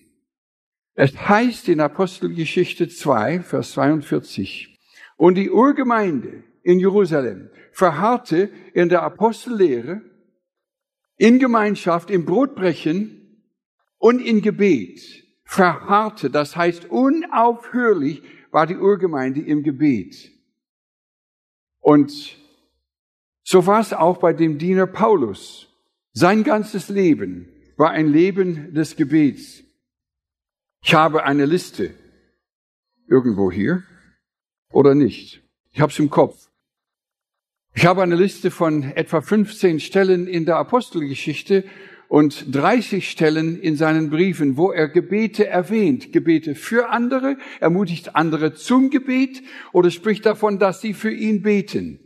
Es 0.94 1.16
heißt 1.16 1.68
in 1.68 1.80
Apostelgeschichte 1.80 2.88
2, 2.88 3.40
Vers 3.40 3.72
42, 3.72 4.76
und 5.16 5.36
die 5.36 5.50
Urgemeinde 5.50 6.44
in 6.62 6.80
Jerusalem 6.80 7.50
verharrte 7.72 8.50
in 8.74 8.88
der 8.88 9.02
Apostellehre, 9.02 10.02
in 11.18 11.38
Gemeinschaft, 11.38 12.10
im 12.10 12.24
Brotbrechen 12.24 13.44
und 13.98 14.20
in 14.20 14.40
Gebet. 14.40 15.24
Verharrte, 15.44 16.30
das 16.30 16.56
heißt 16.56 16.90
unaufhörlich 16.90 18.22
war 18.50 18.66
die 18.66 18.76
Urgemeinde 18.76 19.40
im 19.40 19.62
Gebet. 19.62 20.30
Und 21.80 22.38
so 23.42 23.66
war 23.66 23.80
es 23.80 23.92
auch 23.92 24.18
bei 24.18 24.32
dem 24.32 24.58
Diener 24.58 24.86
Paulus. 24.86 25.68
Sein 26.12 26.44
ganzes 26.44 26.88
Leben 26.88 27.48
war 27.76 27.90
ein 27.90 28.08
Leben 28.08 28.74
des 28.74 28.96
Gebets. 28.96 29.62
Ich 30.82 30.94
habe 30.94 31.24
eine 31.24 31.46
Liste. 31.46 31.94
Irgendwo 33.06 33.50
hier 33.50 33.84
oder 34.70 34.94
nicht. 34.94 35.42
Ich 35.72 35.80
habe 35.80 35.90
es 35.90 35.98
im 35.98 36.10
Kopf. 36.10 36.47
Ich 37.74 37.86
habe 37.86 38.02
eine 38.02 38.16
Liste 38.16 38.50
von 38.50 38.82
etwa 38.82 39.20
15 39.20 39.80
Stellen 39.80 40.26
in 40.26 40.44
der 40.44 40.56
Apostelgeschichte 40.56 41.64
und 42.08 42.54
30 42.54 43.08
Stellen 43.10 43.60
in 43.60 43.76
seinen 43.76 44.10
Briefen, 44.10 44.56
wo 44.56 44.72
er 44.72 44.88
Gebete 44.88 45.46
erwähnt. 45.46 46.12
Gebete 46.12 46.54
für 46.54 46.88
andere, 46.88 47.36
ermutigt 47.60 48.16
andere 48.16 48.54
zum 48.54 48.90
Gebet 48.90 49.42
oder 49.72 49.90
spricht 49.90 50.26
davon, 50.26 50.58
dass 50.58 50.80
sie 50.80 50.94
für 50.94 51.12
ihn 51.12 51.42
beten. 51.42 52.00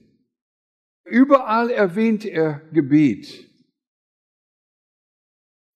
Überall 1.05 1.71
erwähnt 1.71 2.25
er 2.25 2.63
Gebet. 2.73 3.49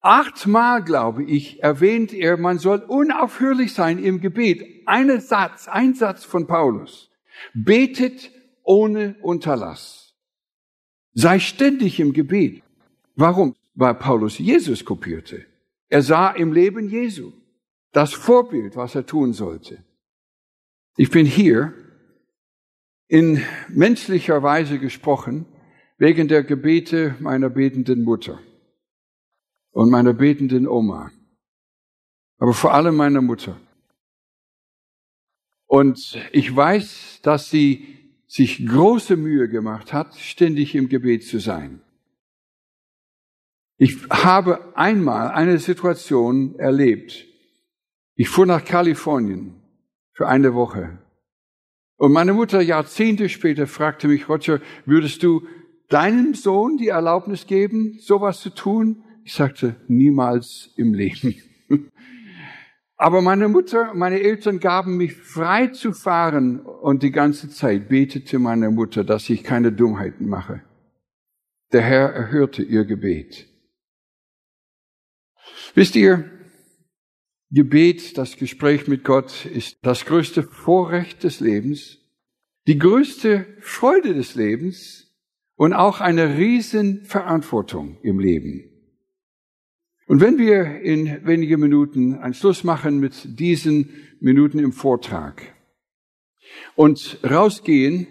Achtmal, 0.01 0.85
glaube 0.85 1.25
ich, 1.25 1.63
erwähnt 1.63 2.13
er, 2.13 2.37
man 2.37 2.59
soll 2.59 2.79
unaufhörlich 2.79 3.73
sein 3.73 3.99
im 3.99 4.21
Gebet. 4.21 4.63
Ein 4.87 5.21
Satz, 5.21 5.69
ein 5.69 5.95
Satz 5.95 6.25
von 6.25 6.47
Paulus. 6.47 7.11
Betet 7.55 8.31
ohne 8.67 9.17
Unterlass. 9.23 10.15
Sei 11.15 11.39
ständig 11.39 11.99
im 12.01 12.13
Gebet. 12.13 12.63
Warum? 13.15 13.55
Weil 13.75 13.95
Paulus 13.95 14.39
Jesus 14.39 14.85
kopierte. 14.85 15.47
Er 15.89 16.03
sah 16.03 16.31
im 16.31 16.53
Leben 16.53 16.91
Jesu 16.91 17.33
das 17.93 18.13
Vorbild, 18.13 18.77
was 18.77 18.95
er 18.95 19.07
tun 19.07 19.33
sollte. 19.33 19.83
Ich 20.97 21.11
bin 21.11 21.25
hier 21.25 21.73
in 23.09 23.43
menschlicher 23.69 24.43
Weise 24.43 24.79
gesprochen 24.79 25.47
wegen 25.97 26.29
der 26.29 26.43
Gebete 26.43 27.15
meiner 27.21 27.49
betenden 27.49 28.03
Mutter 28.03 28.41
und 29.71 29.91
meiner 29.91 30.13
betenden 30.13 30.67
Oma, 30.67 31.11
aber 32.39 32.53
vor 32.53 32.75
allem 32.75 32.97
meiner 32.97 33.23
Mutter. 33.23 33.59
Und 35.67 36.19
ich 36.33 36.55
weiß, 36.55 37.21
dass 37.23 37.51
sie 37.51 38.06
sich 38.37 38.67
große 38.67 39.17
Mühe 39.17 39.49
gemacht 39.49 39.95
hat, 39.95 40.15
ständig 40.17 40.75
im 40.75 40.91
Gebet 40.91 41.25
zu 41.25 41.41
sein. 41.41 41.81
Ich 43.79 43.97
habe 44.11 44.77
einmal 44.77 45.29
eine 45.31 45.59
Situation 45.59 46.59
erlebt. 46.59 47.27
Ich 48.15 48.29
fuhr 48.29 48.47
nach 48.47 48.65
Kalifornien 48.65 49.55
für 50.13 50.29
eine 50.29 50.55
Woche. 50.55 50.99
Und 51.97 52.13
meine 52.13 52.35
Mutter 52.35 52.61
Jahrzehnte 52.61 53.31
später 53.31 53.67
fragte 53.67 54.07
mich, 54.07 54.29
Roger, 54.29 54.61
würdest 54.85 55.23
du 55.23 55.47
deinem 55.89 56.35
Sohn 56.35 56.77
die 56.77 56.89
Erlaubnis 56.89 57.47
geben, 57.47 57.99
sowas 58.01 58.41
zu 58.41 58.51
tun? 58.51 59.03
Ich 59.25 59.33
sagte, 59.33 59.77
niemals 59.89 60.75
im 60.77 60.93
Leben. 60.93 61.37
Aber 62.97 63.21
meine 63.21 63.49
Mutter, 63.49 63.93
meine 63.95 64.21
Eltern 64.21 64.59
gaben 64.59 64.97
mich 64.97 65.15
frei 65.15 65.67
zu 65.69 65.93
fahren 65.93 66.61
und 66.61 67.03
die 67.03 67.11
ganze 67.11 67.51
Zeit 67.51 67.89
betete 67.89 68.39
meine 68.39 68.71
Mutter, 68.71 69.05
dass 69.05 69.29
ich 69.29 69.45
keine 69.45 69.71
Dummheiten 69.71 70.29
mache. 70.29 70.63
Der 71.73 71.83
Herr 71.83 72.13
erhörte 72.13 72.63
ihr 72.63 72.85
Gebet. 72.85 73.49
Wisst 75.75 75.95
ihr, 75.95 76.31
Gebet, 77.51 78.17
das 78.17 78.37
Gespräch 78.37 78.89
mit 78.89 79.05
Gott 79.05 79.45
ist 79.45 79.79
das 79.83 80.07
größte 80.07 80.43
Vorrecht 80.43 81.23
des 81.23 81.41
Lebens, 81.41 81.99
die 82.67 82.79
größte 82.79 83.47
Freude 83.61 84.15
des 84.15 84.35
Lebens 84.35 85.15
und 85.55 85.75
auch 85.75 86.01
eine 86.01 86.39
Riesenverantwortung 86.39 87.99
im 88.03 88.19
Leben. 88.19 88.76
Und 90.07 90.21
wenn 90.21 90.39
wir 90.39 90.81
in 90.83 91.27
wenigen 91.27 91.61
Minuten 91.61 92.15
einen 92.15 92.35
Schluss 92.35 92.63
machen 92.63 93.01
mit 93.01 93.39
diesen 93.41 93.91
Minuten 94.21 94.61
im 94.61 94.73
Vortrag 94.73 95.43
und 96.77 97.19
rausgehen, 97.29 98.07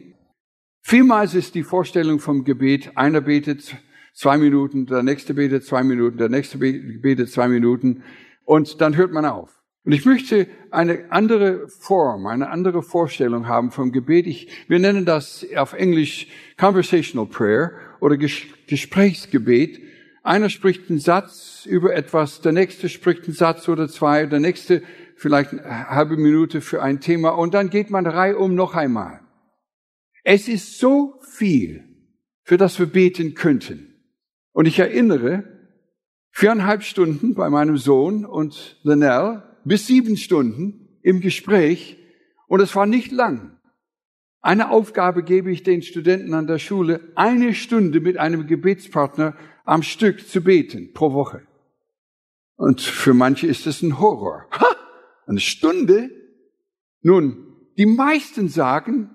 vielmals 0.81 1.33
ist 1.35 1.55
die 1.55 1.63
Vorstellung 1.63 2.19
vom 2.19 2.43
Gebet, 2.43 2.97
einer 2.97 3.21
betet 3.21 3.77
zwei 4.13 4.37
Minuten, 4.37 4.87
der 4.87 5.03
nächste 5.03 5.33
betet 5.33 5.63
zwei 5.63 5.83
Minuten, 5.83 6.17
der 6.17 6.27
nächste 6.27 6.57
betet 6.57 7.31
zwei 7.31 7.47
Minuten 7.47 8.03
und 8.43 8.81
dann 8.81 8.97
hört 8.97 9.13
man 9.13 9.25
auf. 9.25 9.55
Und 9.85 9.93
ich 9.93 10.03
möchte 10.03 10.47
eine 10.71 11.11
andere 11.11 11.69
Form, 11.69 12.25
eine 12.25 12.49
andere 12.49 12.81
Vorstellung 12.81 13.47
haben 13.47 13.71
vom 13.71 13.91
Gebet. 13.91 14.25
Ich, 14.25 14.49
wir 14.67 14.79
nennen 14.79 15.05
das 15.05 15.45
auf 15.55 15.73
Englisch 15.73 16.27
Conversational 16.57 17.27
Prayer 17.27 17.71
oder 18.01 18.17
Gesprächsgebet. 18.17 19.79
Einer 20.25 20.49
spricht 20.49 20.89
einen 20.89 20.97
Satz 20.97 21.67
über 21.67 21.95
etwas, 21.95 22.41
der 22.41 22.51
nächste 22.51 22.89
spricht 22.89 23.25
einen 23.25 23.35
Satz 23.35 23.69
oder 23.69 23.87
zwei, 23.87 24.25
der 24.25 24.39
nächste 24.39 24.81
vielleicht 25.15 25.51
eine 25.51 25.89
halbe 25.89 26.17
Minute 26.17 26.61
für 26.61 26.81
ein 26.81 26.99
Thema 26.99 27.29
und 27.29 27.53
dann 27.53 27.69
geht 27.69 27.91
man 27.91 28.07
reihum 28.07 28.55
noch 28.55 28.73
einmal. 28.73 29.21
Es 30.23 30.47
ist 30.47 30.79
so 30.79 31.21
viel, 31.21 31.83
für 32.41 32.57
das 32.57 32.79
wir 32.79 32.87
beten 32.87 33.35
könnten. 33.35 33.93
Und 34.51 34.65
ich 34.65 34.79
erinnere, 34.79 35.43
viereinhalb 36.31 36.81
Stunden 36.81 37.35
bei 37.35 37.51
meinem 37.51 37.77
Sohn 37.77 38.25
und 38.25 38.79
Linnell 38.81 39.43
bis 39.63 39.85
sieben 39.85 40.17
Stunden 40.17 40.97
im 41.03 41.21
Gespräch 41.21 41.99
und 42.47 42.61
es 42.61 42.75
war 42.75 42.87
nicht 42.87 43.11
lang. 43.11 43.54
Eine 44.45 44.69
Aufgabe 44.69 45.23
gebe 45.23 45.51
ich 45.51 45.63
den 45.63 45.81
Studenten 45.81 46.35
an 46.35 46.45
der 46.45 46.59
Schule, 46.59 47.11
eine 47.15 47.55
Stunde 47.55 47.99
mit 47.99 48.17
einem 48.17 48.45
Gebetspartner 48.45 49.35
am 49.63 49.81
Stück 49.81 50.27
zu 50.27 50.41
beten 50.41 50.93
pro 50.93 51.13
Woche. 51.13 51.41
Und 52.55 52.79
für 52.79 53.15
manche 53.15 53.47
ist 53.47 53.65
es 53.65 53.81
ein 53.81 53.99
Horror. 53.99 54.45
Ha! 54.51 54.67
Eine 55.25 55.39
Stunde? 55.39 56.11
Nun, 57.01 57.55
die 57.79 57.87
meisten 57.87 58.47
sagen, 58.47 59.09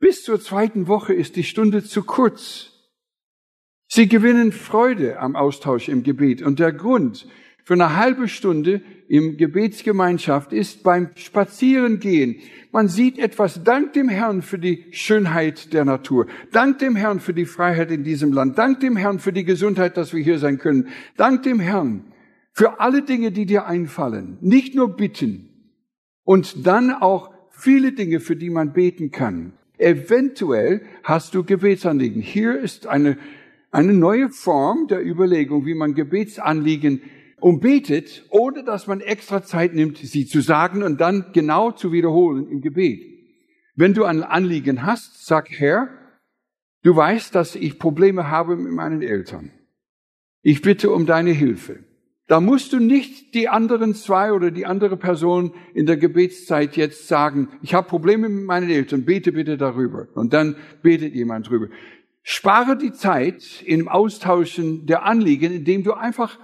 bis 0.00 0.24
zur 0.24 0.40
zweiten 0.40 0.88
Woche 0.88 1.14
ist 1.14 1.36
die 1.36 1.44
Stunde 1.44 1.84
zu 1.84 2.02
kurz. 2.02 2.72
Sie 3.86 4.08
gewinnen 4.08 4.50
Freude 4.50 5.20
am 5.20 5.36
Austausch 5.36 5.88
im 5.88 6.02
Gebet. 6.02 6.42
Und 6.42 6.58
der 6.58 6.72
Grund 6.72 7.28
für 7.68 7.74
eine 7.74 7.96
halbe 7.96 8.28
Stunde 8.28 8.80
im 9.08 9.36
Gebetsgemeinschaft 9.36 10.54
ist 10.54 10.82
beim 10.82 11.10
Spazierengehen. 11.16 12.36
Man 12.72 12.88
sieht 12.88 13.18
etwas, 13.18 13.62
dank 13.62 13.92
dem 13.92 14.08
Herrn 14.08 14.40
für 14.40 14.58
die 14.58 14.86
Schönheit 14.90 15.74
der 15.74 15.84
Natur, 15.84 16.28
dank 16.50 16.78
dem 16.78 16.96
Herrn 16.96 17.20
für 17.20 17.34
die 17.34 17.44
Freiheit 17.44 17.90
in 17.90 18.04
diesem 18.04 18.32
Land, 18.32 18.56
dank 18.56 18.80
dem 18.80 18.96
Herrn 18.96 19.18
für 19.18 19.34
die 19.34 19.44
Gesundheit, 19.44 19.98
dass 19.98 20.14
wir 20.14 20.22
hier 20.24 20.38
sein 20.38 20.56
können, 20.56 20.88
dank 21.18 21.42
dem 21.42 21.60
Herrn 21.60 22.04
für 22.54 22.80
alle 22.80 23.02
Dinge, 23.02 23.32
die 23.32 23.44
dir 23.44 23.66
einfallen. 23.66 24.38
Nicht 24.40 24.74
nur 24.74 24.96
bitten 24.96 25.50
und 26.24 26.66
dann 26.66 26.90
auch 26.90 27.34
viele 27.50 27.92
Dinge, 27.92 28.20
für 28.20 28.36
die 28.36 28.48
man 28.48 28.72
beten 28.72 29.10
kann. 29.10 29.52
Eventuell 29.76 30.80
hast 31.02 31.34
du 31.34 31.44
Gebetsanliegen. 31.44 32.22
Hier 32.22 32.58
ist 32.58 32.86
eine, 32.86 33.18
eine 33.70 33.92
neue 33.92 34.30
Form 34.30 34.86
der 34.88 35.06
Überlegung, 35.06 35.66
wie 35.66 35.74
man 35.74 35.92
Gebetsanliegen 35.92 37.02
und 37.40 37.60
betet, 37.60 38.24
ohne 38.30 38.64
dass 38.64 38.86
man 38.86 39.00
extra 39.00 39.42
Zeit 39.42 39.74
nimmt, 39.74 39.98
sie 39.98 40.26
zu 40.26 40.40
sagen 40.40 40.82
und 40.82 41.00
dann 41.00 41.26
genau 41.32 41.70
zu 41.70 41.92
wiederholen 41.92 42.48
im 42.50 42.60
Gebet. 42.60 43.00
Wenn 43.74 43.94
du 43.94 44.04
ein 44.04 44.22
Anliegen 44.22 44.84
hast, 44.84 45.26
sag 45.26 45.50
Herr, 45.50 45.88
du 46.82 46.96
weißt, 46.96 47.34
dass 47.34 47.54
ich 47.54 47.78
Probleme 47.78 48.28
habe 48.28 48.56
mit 48.56 48.72
meinen 48.72 49.02
Eltern. 49.02 49.52
Ich 50.42 50.62
bitte 50.62 50.90
um 50.90 51.06
deine 51.06 51.30
Hilfe. 51.30 51.84
Da 52.26 52.40
musst 52.40 52.74
du 52.74 52.78
nicht 52.78 53.34
die 53.34 53.48
anderen 53.48 53.94
zwei 53.94 54.32
oder 54.32 54.50
die 54.50 54.66
andere 54.66 54.98
Person 54.98 55.54
in 55.74 55.86
der 55.86 55.96
Gebetszeit 55.96 56.76
jetzt 56.76 57.08
sagen, 57.08 57.48
ich 57.62 57.72
habe 57.72 57.88
Probleme 57.88 58.28
mit 58.28 58.44
meinen 58.44 58.68
Eltern, 58.68 59.04
bete 59.04 59.32
bitte 59.32 59.56
darüber. 59.56 60.08
Und 60.14 60.34
dann 60.34 60.56
betet 60.82 61.14
jemand 61.14 61.48
drüber. 61.48 61.68
Spare 62.22 62.76
die 62.76 62.92
Zeit 62.92 63.62
im 63.64 63.88
Austauschen 63.88 64.84
der 64.84 65.04
Anliegen, 65.04 65.52
indem 65.52 65.84
du 65.84 65.94
einfach 65.94 66.38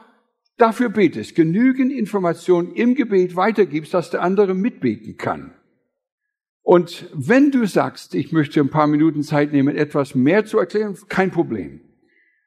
dafür 0.56 0.88
betest, 0.88 1.34
genügend 1.34 1.92
Informationen 1.92 2.72
im 2.74 2.94
Gebet 2.94 3.36
weitergibst, 3.36 3.94
dass 3.94 4.10
der 4.10 4.22
andere 4.22 4.54
mitbeten 4.54 5.16
kann. 5.16 5.52
Und 6.62 7.10
wenn 7.12 7.50
du 7.50 7.66
sagst, 7.66 8.14
ich 8.14 8.33
möchte 8.33 8.60
ein 8.60 8.70
paar 8.70 8.87
Minuten 8.87 9.22
Zeit 9.22 9.52
nehmen, 9.52 9.76
etwas 9.76 10.14
mehr 10.14 10.46
zu 10.46 10.58
erklären, 10.58 10.96
kein 11.08 11.31
Problem. 11.31 11.81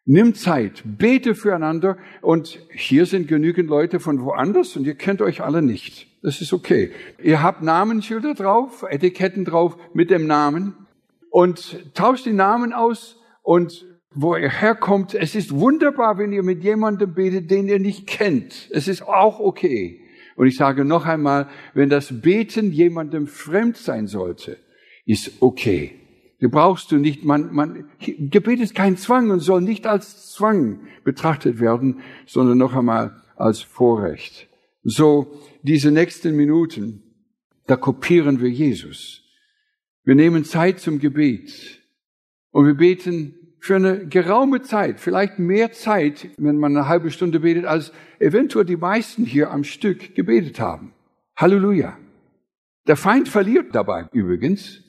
Nimm 0.05 0.34
Zeit, 0.36 0.84
bete 0.86 1.36
füreinander 1.36 1.97
und 2.21 2.59
hier 2.71 3.05
sind 3.05 3.27
genügend 3.27 3.69
Leute 3.69 3.99
von 3.99 4.21
woanders 4.23 4.75
und 4.77 4.88
ihr 4.88 4.95
kennt 4.95 5.21
euch 5.21 5.41
alle 5.41 5.61
nicht. 5.61 6.07
Das 6.23 6.41
ist 6.41 6.53
okay. 6.53 6.91
Ihr 7.21 7.43
habt 7.43 7.61
Namensschilder 7.61 8.34
drauf, 8.34 8.84
Etiketten 8.89 9.45
drauf 9.45 9.77
mit 9.93 10.09
dem 10.09 10.25
Namen 10.25 10.88
und 11.29 11.93
tauscht 11.93 12.25
die 12.25 12.34
Namen 12.34 12.73
aus 12.73 13.21
und 13.43 13.86
wo 14.20 14.34
er 14.34 14.49
herkommt. 14.49 15.13
Es 15.13 15.36
ist 15.36 15.53
wunderbar, 15.53 16.18
wenn 16.18 16.32
ihr 16.32 16.43
mit 16.43 16.63
jemandem 16.63 17.13
betet, 17.13 17.51
den 17.51 17.68
ihr 17.68 17.80
nicht 17.80 18.07
kennt. 18.07 18.68
Es 18.72 18.88
ist 18.88 19.03
auch 19.03 19.39
okay. 19.39 20.01
Und 20.36 20.47
ich 20.47 20.57
sage 20.57 20.86
noch 20.86 21.05
einmal, 21.05 21.47
wenn 21.74 21.89
das 21.89 22.22
Beten 22.22 22.72
jemandem 22.72 23.28
fremd 23.28 23.78
sein 23.78 24.07
sollte, 24.07 24.57
ist 25.05 25.41
okay. 25.41 25.99
Du 26.39 26.49
brauchst 26.49 26.91
du 26.91 26.97
nicht, 26.97 27.24
man, 27.24 27.53
man, 27.53 27.89
Gebet 27.99 28.59
ist 28.59 28.76
kein 28.76 28.97
Zwang 28.97 29.30
und 29.30 29.39
soll 29.39 29.61
nicht 29.61 29.88
als 29.88 30.34
Zwang 30.34 30.88
betrachtet 31.03 31.59
werden, 31.59 32.01
sondern 32.26 32.57
noch 32.57 32.76
einmal 32.76 33.22
als 33.36 33.61
Vorrecht. 33.61 34.47
So, 34.84 35.39
diese 35.61 35.91
nächsten 35.91 36.36
Minuten, 36.36 37.03
da 37.65 37.76
kopieren 37.76 38.41
wir 38.41 38.49
Jesus. 38.49 39.24
Wir 40.03 40.15
nehmen 40.15 40.43
Zeit 40.43 40.80
zum 40.80 40.99
Gebet. 40.99 41.82
Und 42.51 42.65
wir 42.65 42.76
beten 42.76 43.36
für 43.68 43.76
eine 43.76 44.07
geraume 44.07 44.61
Zeit, 44.61 45.01
vielleicht 45.01 45.39
mehr 45.39 45.74
Zeit, 45.74 46.30
wenn 46.38 46.55
man 46.55 46.76
eine 46.76 46.88
halbe 46.88 47.11
Stunde 47.11 47.41
betet, 47.41 47.65
als 47.65 47.91
eventuell 48.18 48.63
die 48.63 48.78
meisten 48.78 49.26
hier 49.26 49.51
am 49.51 49.65
Stück 49.65 50.15
gebetet 50.15 50.61
haben. 50.61 50.93
Halleluja. 51.36 51.97
Der 52.88 52.95
Feind 52.95 53.28
verliert 53.28 53.76
dabei 53.76 54.07
übrigens. 54.13 54.84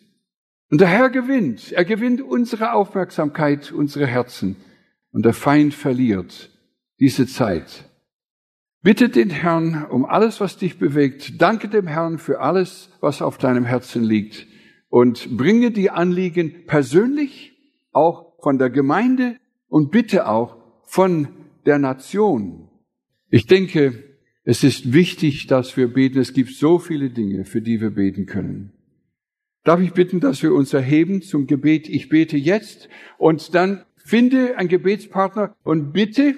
Und 0.70 0.80
der 0.80 0.86
Herr 0.86 1.10
gewinnt. 1.10 1.72
Er 1.72 1.84
gewinnt 1.84 2.22
unsere 2.22 2.72
Aufmerksamkeit, 2.72 3.72
unsere 3.72 4.06
Herzen. 4.06 4.54
Und 5.10 5.24
der 5.24 5.34
Feind 5.34 5.74
verliert 5.74 6.50
diese 7.00 7.26
Zeit. 7.26 7.84
Bitte 8.82 9.08
den 9.08 9.30
Herrn 9.30 9.86
um 9.90 10.04
alles, 10.04 10.40
was 10.40 10.56
dich 10.56 10.78
bewegt. 10.78 11.42
Danke 11.42 11.68
dem 11.68 11.88
Herrn 11.88 12.18
für 12.18 12.40
alles, 12.40 12.90
was 13.00 13.22
auf 13.22 13.38
deinem 13.38 13.64
Herzen 13.64 14.04
liegt. 14.04 14.46
Und 14.88 15.36
bringe 15.36 15.72
die 15.72 15.90
Anliegen 15.90 16.64
persönlich, 16.66 17.56
auch 17.90 18.27
von 18.40 18.58
der 18.58 18.70
Gemeinde 18.70 19.36
und 19.68 19.90
bitte 19.90 20.28
auch 20.28 20.56
von 20.84 21.28
der 21.66 21.78
Nation. 21.78 22.68
Ich 23.30 23.46
denke, 23.46 24.04
es 24.44 24.64
ist 24.64 24.92
wichtig, 24.92 25.46
dass 25.46 25.76
wir 25.76 25.88
beten. 25.92 26.18
Es 26.18 26.32
gibt 26.32 26.54
so 26.54 26.78
viele 26.78 27.10
Dinge, 27.10 27.44
für 27.44 27.60
die 27.60 27.80
wir 27.80 27.90
beten 27.90 28.26
können. 28.26 28.72
Darf 29.64 29.80
ich 29.80 29.92
bitten, 29.92 30.20
dass 30.20 30.42
wir 30.42 30.54
uns 30.54 30.72
erheben 30.72 31.20
zum 31.20 31.46
Gebet? 31.46 31.88
Ich 31.88 32.08
bete 32.08 32.38
jetzt 32.38 32.88
und 33.18 33.54
dann 33.54 33.84
finde 33.96 34.56
einen 34.56 34.70
Gebetspartner 34.70 35.54
und 35.64 35.92
bitte, 35.92 36.34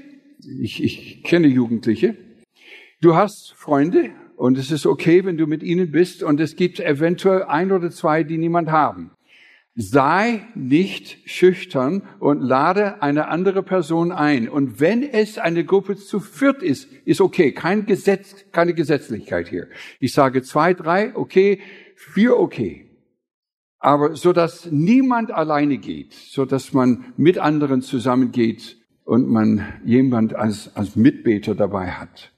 ich, 0.60 0.82
ich 0.82 1.22
kenne 1.22 1.46
Jugendliche, 1.46 2.16
du 3.00 3.14
hast 3.14 3.52
Freunde 3.52 4.10
und 4.34 4.58
es 4.58 4.72
ist 4.72 4.86
okay, 4.86 5.24
wenn 5.24 5.36
du 5.36 5.46
mit 5.46 5.62
ihnen 5.62 5.92
bist 5.92 6.24
und 6.24 6.40
es 6.40 6.56
gibt 6.56 6.80
eventuell 6.80 7.44
ein 7.44 7.70
oder 7.70 7.92
zwei, 7.92 8.24
die 8.24 8.38
niemand 8.38 8.70
haben. 8.70 9.12
Sei 9.74 10.46
nicht 10.54 11.18
schüchtern 11.30 12.02
und 12.18 12.40
lade 12.40 13.02
eine 13.02 13.28
andere 13.28 13.62
Person 13.62 14.10
ein. 14.10 14.48
Und 14.48 14.80
wenn 14.80 15.02
es 15.02 15.38
eine 15.38 15.64
Gruppe 15.64 15.96
zu 15.96 16.18
viert 16.18 16.62
ist, 16.62 16.90
ist 17.04 17.20
okay. 17.20 17.52
Kein 17.52 17.86
Gesetz, 17.86 18.46
keine 18.52 18.74
Gesetzlichkeit 18.74 19.48
hier. 19.48 19.68
Ich 20.00 20.12
sage 20.12 20.42
zwei, 20.42 20.74
drei, 20.74 21.14
okay, 21.14 21.60
vier, 21.94 22.36
okay. 22.36 22.90
Aber 23.78 24.14
so 24.16 24.32
dass 24.32 24.70
niemand 24.70 25.30
alleine 25.30 25.78
geht, 25.78 26.12
so 26.12 26.44
dass 26.44 26.72
man 26.72 27.14
mit 27.16 27.38
anderen 27.38 27.80
zusammengeht 27.80 28.76
und 29.04 29.28
man 29.28 29.66
jemand 29.84 30.34
als, 30.34 30.76
als 30.76 30.96
Mitbeter 30.96 31.54
dabei 31.54 31.92
hat. 31.92 32.32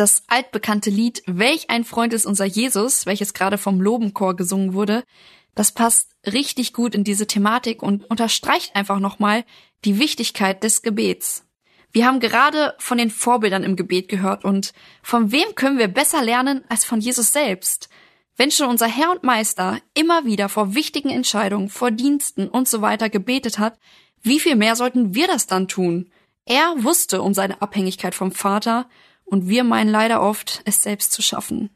Das 0.00 0.22
altbekannte 0.28 0.88
Lied 0.88 1.22
Welch 1.26 1.68
ein 1.68 1.84
Freund 1.84 2.14
ist 2.14 2.24
unser 2.24 2.46
Jesus, 2.46 3.04
welches 3.04 3.34
gerade 3.34 3.58
vom 3.58 3.82
Lobenchor 3.82 4.34
gesungen 4.34 4.72
wurde, 4.72 5.04
das 5.54 5.72
passt 5.72 6.16
richtig 6.26 6.72
gut 6.72 6.94
in 6.94 7.04
diese 7.04 7.26
Thematik 7.26 7.82
und 7.82 8.06
unterstreicht 8.06 8.74
einfach 8.74 8.98
nochmal 8.98 9.44
die 9.84 9.98
Wichtigkeit 9.98 10.64
des 10.64 10.80
Gebets. 10.80 11.44
Wir 11.92 12.06
haben 12.06 12.18
gerade 12.18 12.74
von 12.78 12.96
den 12.96 13.10
Vorbildern 13.10 13.62
im 13.62 13.76
Gebet 13.76 14.08
gehört 14.08 14.42
und 14.42 14.72
von 15.02 15.32
wem 15.32 15.54
können 15.54 15.76
wir 15.76 15.88
besser 15.88 16.22
lernen 16.22 16.64
als 16.70 16.86
von 16.86 17.02
Jesus 17.02 17.34
selbst? 17.34 17.90
Wenn 18.38 18.50
schon 18.50 18.70
unser 18.70 18.86
Herr 18.86 19.10
und 19.10 19.22
Meister 19.22 19.82
immer 19.92 20.24
wieder 20.24 20.48
vor 20.48 20.74
wichtigen 20.74 21.10
Entscheidungen, 21.10 21.68
vor 21.68 21.90
Diensten 21.90 22.48
und 22.48 22.70
so 22.70 22.80
weiter 22.80 23.10
gebetet 23.10 23.58
hat, 23.58 23.78
wie 24.22 24.40
viel 24.40 24.56
mehr 24.56 24.76
sollten 24.76 25.14
wir 25.14 25.26
das 25.26 25.46
dann 25.46 25.68
tun? 25.68 26.10
Er 26.46 26.72
wusste 26.78 27.20
um 27.20 27.34
seine 27.34 27.60
Abhängigkeit 27.60 28.14
vom 28.14 28.32
Vater 28.32 28.88
und 29.30 29.48
wir 29.48 29.64
meinen 29.64 29.90
leider 29.90 30.20
oft, 30.20 30.62
es 30.64 30.82
selbst 30.82 31.12
zu 31.12 31.22
schaffen. 31.22 31.70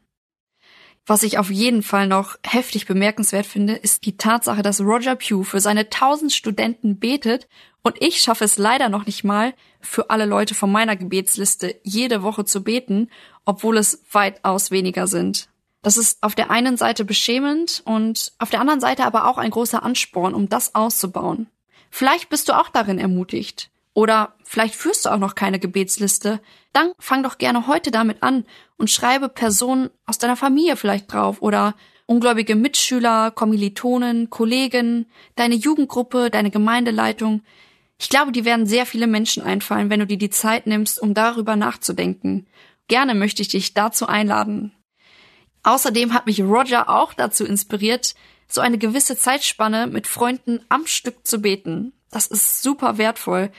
Was 1.07 1.23
ich 1.23 1.37
auf 1.37 1.51
jeden 1.51 1.83
Fall 1.83 2.07
noch 2.07 2.37
heftig 2.43 2.87
bemerkenswert 2.87 3.45
finde, 3.45 3.73
ist 3.73 4.05
die 4.05 4.17
Tatsache, 4.17 4.63
dass 4.63 4.81
Roger 4.81 5.15
Pugh 5.15 5.43
für 5.43 5.59
seine 5.59 5.89
tausend 5.89 6.33
Studenten 6.33 6.97
betet 6.99 7.47
und 7.83 8.01
ich 8.01 8.21
schaffe 8.21 8.43
es 8.43 8.57
leider 8.57 8.89
noch 8.89 9.05
nicht 9.05 9.23
mal, 9.23 9.53
für 9.79 10.09
alle 10.09 10.25
Leute 10.25 10.55
von 10.55 10.71
meiner 10.71 10.95
Gebetsliste 10.95 11.79
jede 11.83 12.23
Woche 12.23 12.43
zu 12.43 12.63
beten, 12.63 13.11
obwohl 13.45 13.77
es 13.77 14.03
weitaus 14.11 14.71
weniger 14.71 15.05
sind. 15.05 15.49
Das 15.83 15.97
ist 15.97 16.23
auf 16.23 16.33
der 16.33 16.49
einen 16.49 16.77
Seite 16.77 17.05
beschämend 17.05 17.83
und 17.85 18.33
auf 18.39 18.49
der 18.49 18.59
anderen 18.59 18.79
Seite 18.79 19.05
aber 19.05 19.27
auch 19.27 19.37
ein 19.37 19.51
großer 19.51 19.83
Ansporn, 19.83 20.33
um 20.33 20.49
das 20.49 20.73
auszubauen. 20.73 21.45
Vielleicht 21.91 22.29
bist 22.29 22.49
du 22.49 22.59
auch 22.59 22.69
darin 22.69 22.97
ermutigt. 22.97 23.69
Oder 23.93 24.33
vielleicht 24.43 24.73
führst 24.75 25.05
du 25.05 25.09
auch 25.09 25.19
noch 25.19 25.35
keine 25.35 25.59
Gebetsliste. 25.59 26.41
Dann 26.75 26.91
fang 26.99 27.23
doch 27.23 27.37
gerne 27.37 27.67
heute 27.67 27.89
damit 27.89 28.21
an 28.21 28.43
und 28.75 28.91
schreibe 28.91 29.29
Personen 29.29 29.91
aus 30.05 30.17
deiner 30.17 30.35
Familie 30.35 30.75
vielleicht 30.75 31.13
drauf 31.13 31.41
oder 31.41 31.73
ungläubige 32.05 32.55
Mitschüler, 32.55 33.31
Kommilitonen, 33.31 34.29
Kollegen, 34.29 35.05
deine 35.37 35.55
Jugendgruppe, 35.55 36.29
deine 36.29 36.51
Gemeindeleitung. 36.51 37.43
Ich 37.97 38.09
glaube, 38.09 38.33
die 38.33 38.43
werden 38.43 38.65
sehr 38.65 38.85
viele 38.85 39.07
Menschen 39.07 39.41
einfallen, 39.41 39.89
wenn 39.89 40.01
du 40.01 40.05
dir 40.05 40.17
die 40.17 40.29
Zeit 40.29 40.67
nimmst, 40.67 41.01
um 41.01 41.13
darüber 41.13 41.55
nachzudenken. 41.55 42.45
Gerne 42.89 43.15
möchte 43.15 43.41
ich 43.41 43.47
dich 43.47 43.73
dazu 43.73 44.07
einladen. 44.07 44.73
Außerdem 45.63 46.13
hat 46.13 46.25
mich 46.25 46.41
Roger 46.41 46.89
auch 46.89 47.13
dazu 47.13 47.45
inspiriert, 47.45 48.15
so 48.49 48.59
eine 48.59 48.77
gewisse 48.77 49.17
Zeitspanne 49.17 49.87
mit 49.87 50.07
Freunden 50.07 50.59
am 50.67 50.85
Stück 50.87 51.25
zu 51.25 51.39
beten. 51.39 51.93
Das 52.11 52.27
ist 52.27 52.61
super 52.61 52.97
wertvoll. 52.97 53.49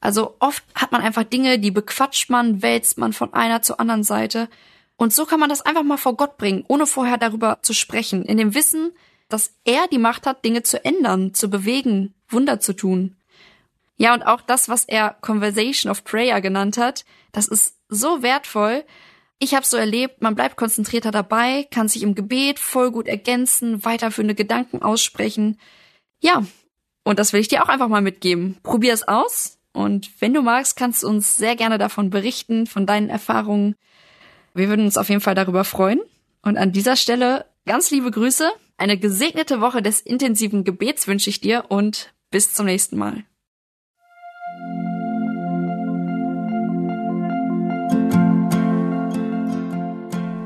Also 0.00 0.36
oft 0.40 0.64
hat 0.74 0.92
man 0.92 1.02
einfach 1.02 1.24
Dinge, 1.24 1.58
die 1.58 1.70
bequatscht 1.70 2.30
man, 2.30 2.62
wälzt 2.62 2.98
man 2.98 3.12
von 3.12 3.32
einer 3.32 3.62
zur 3.62 3.80
anderen 3.80 4.04
Seite. 4.04 4.48
Und 4.96 5.12
so 5.12 5.26
kann 5.26 5.40
man 5.40 5.48
das 5.48 5.62
einfach 5.62 5.82
mal 5.82 5.96
vor 5.96 6.16
Gott 6.16 6.36
bringen, 6.38 6.64
ohne 6.68 6.86
vorher 6.86 7.18
darüber 7.18 7.58
zu 7.62 7.74
sprechen, 7.74 8.24
in 8.24 8.38
dem 8.38 8.54
Wissen, 8.54 8.92
dass 9.28 9.54
er 9.64 9.88
die 9.88 9.98
Macht 9.98 10.26
hat, 10.26 10.44
Dinge 10.44 10.62
zu 10.62 10.84
ändern, 10.84 11.34
zu 11.34 11.50
bewegen, 11.50 12.14
Wunder 12.28 12.60
zu 12.60 12.74
tun. 12.74 13.16
Ja, 13.96 14.14
und 14.14 14.22
auch 14.22 14.42
das, 14.42 14.68
was 14.68 14.84
er 14.84 15.16
Conversation 15.20 15.90
of 15.90 16.04
Prayer 16.04 16.40
genannt 16.40 16.76
hat, 16.76 17.04
das 17.32 17.48
ist 17.48 17.76
so 17.88 18.22
wertvoll, 18.22 18.84
ich 19.38 19.54
habe 19.54 19.66
so 19.66 19.76
erlebt, 19.76 20.22
man 20.22 20.34
bleibt 20.34 20.56
konzentrierter 20.56 21.10
dabei, 21.10 21.66
kann 21.70 21.88
sich 21.88 22.02
im 22.02 22.14
Gebet 22.14 22.58
voll 22.58 22.90
gut 22.90 23.06
ergänzen, 23.06 23.84
weiterführende 23.84 24.34
Gedanken 24.34 24.82
aussprechen. 24.82 25.58
Ja, 26.20 26.44
und 27.04 27.18
das 27.18 27.32
will 27.32 27.40
ich 27.40 27.48
dir 27.48 27.62
auch 27.62 27.68
einfach 27.68 27.88
mal 27.88 28.00
mitgeben. 28.00 28.56
Probier 28.62 28.94
es 28.94 29.06
aus 29.06 29.55
und 29.76 30.08
wenn 30.20 30.32
du 30.32 30.40
magst, 30.40 30.74
kannst 30.74 31.02
du 31.02 31.06
uns 31.06 31.36
sehr 31.36 31.54
gerne 31.54 31.76
davon 31.76 32.08
berichten, 32.08 32.66
von 32.66 32.86
deinen 32.86 33.10
Erfahrungen. 33.10 33.74
Wir 34.54 34.70
würden 34.70 34.86
uns 34.86 34.96
auf 34.96 35.10
jeden 35.10 35.20
Fall 35.20 35.34
darüber 35.34 35.64
freuen. 35.64 36.00
Und 36.40 36.56
an 36.56 36.72
dieser 36.72 36.96
Stelle 36.96 37.44
ganz 37.66 37.90
liebe 37.90 38.10
Grüße, 38.10 38.50
eine 38.78 38.96
gesegnete 38.96 39.60
Woche 39.60 39.82
des 39.82 40.00
intensiven 40.00 40.64
Gebets 40.64 41.06
wünsche 41.08 41.28
ich 41.28 41.42
dir 41.42 41.66
und 41.68 42.14
bis 42.30 42.54
zum 42.54 42.64
nächsten 42.64 42.96
Mal. 42.96 43.24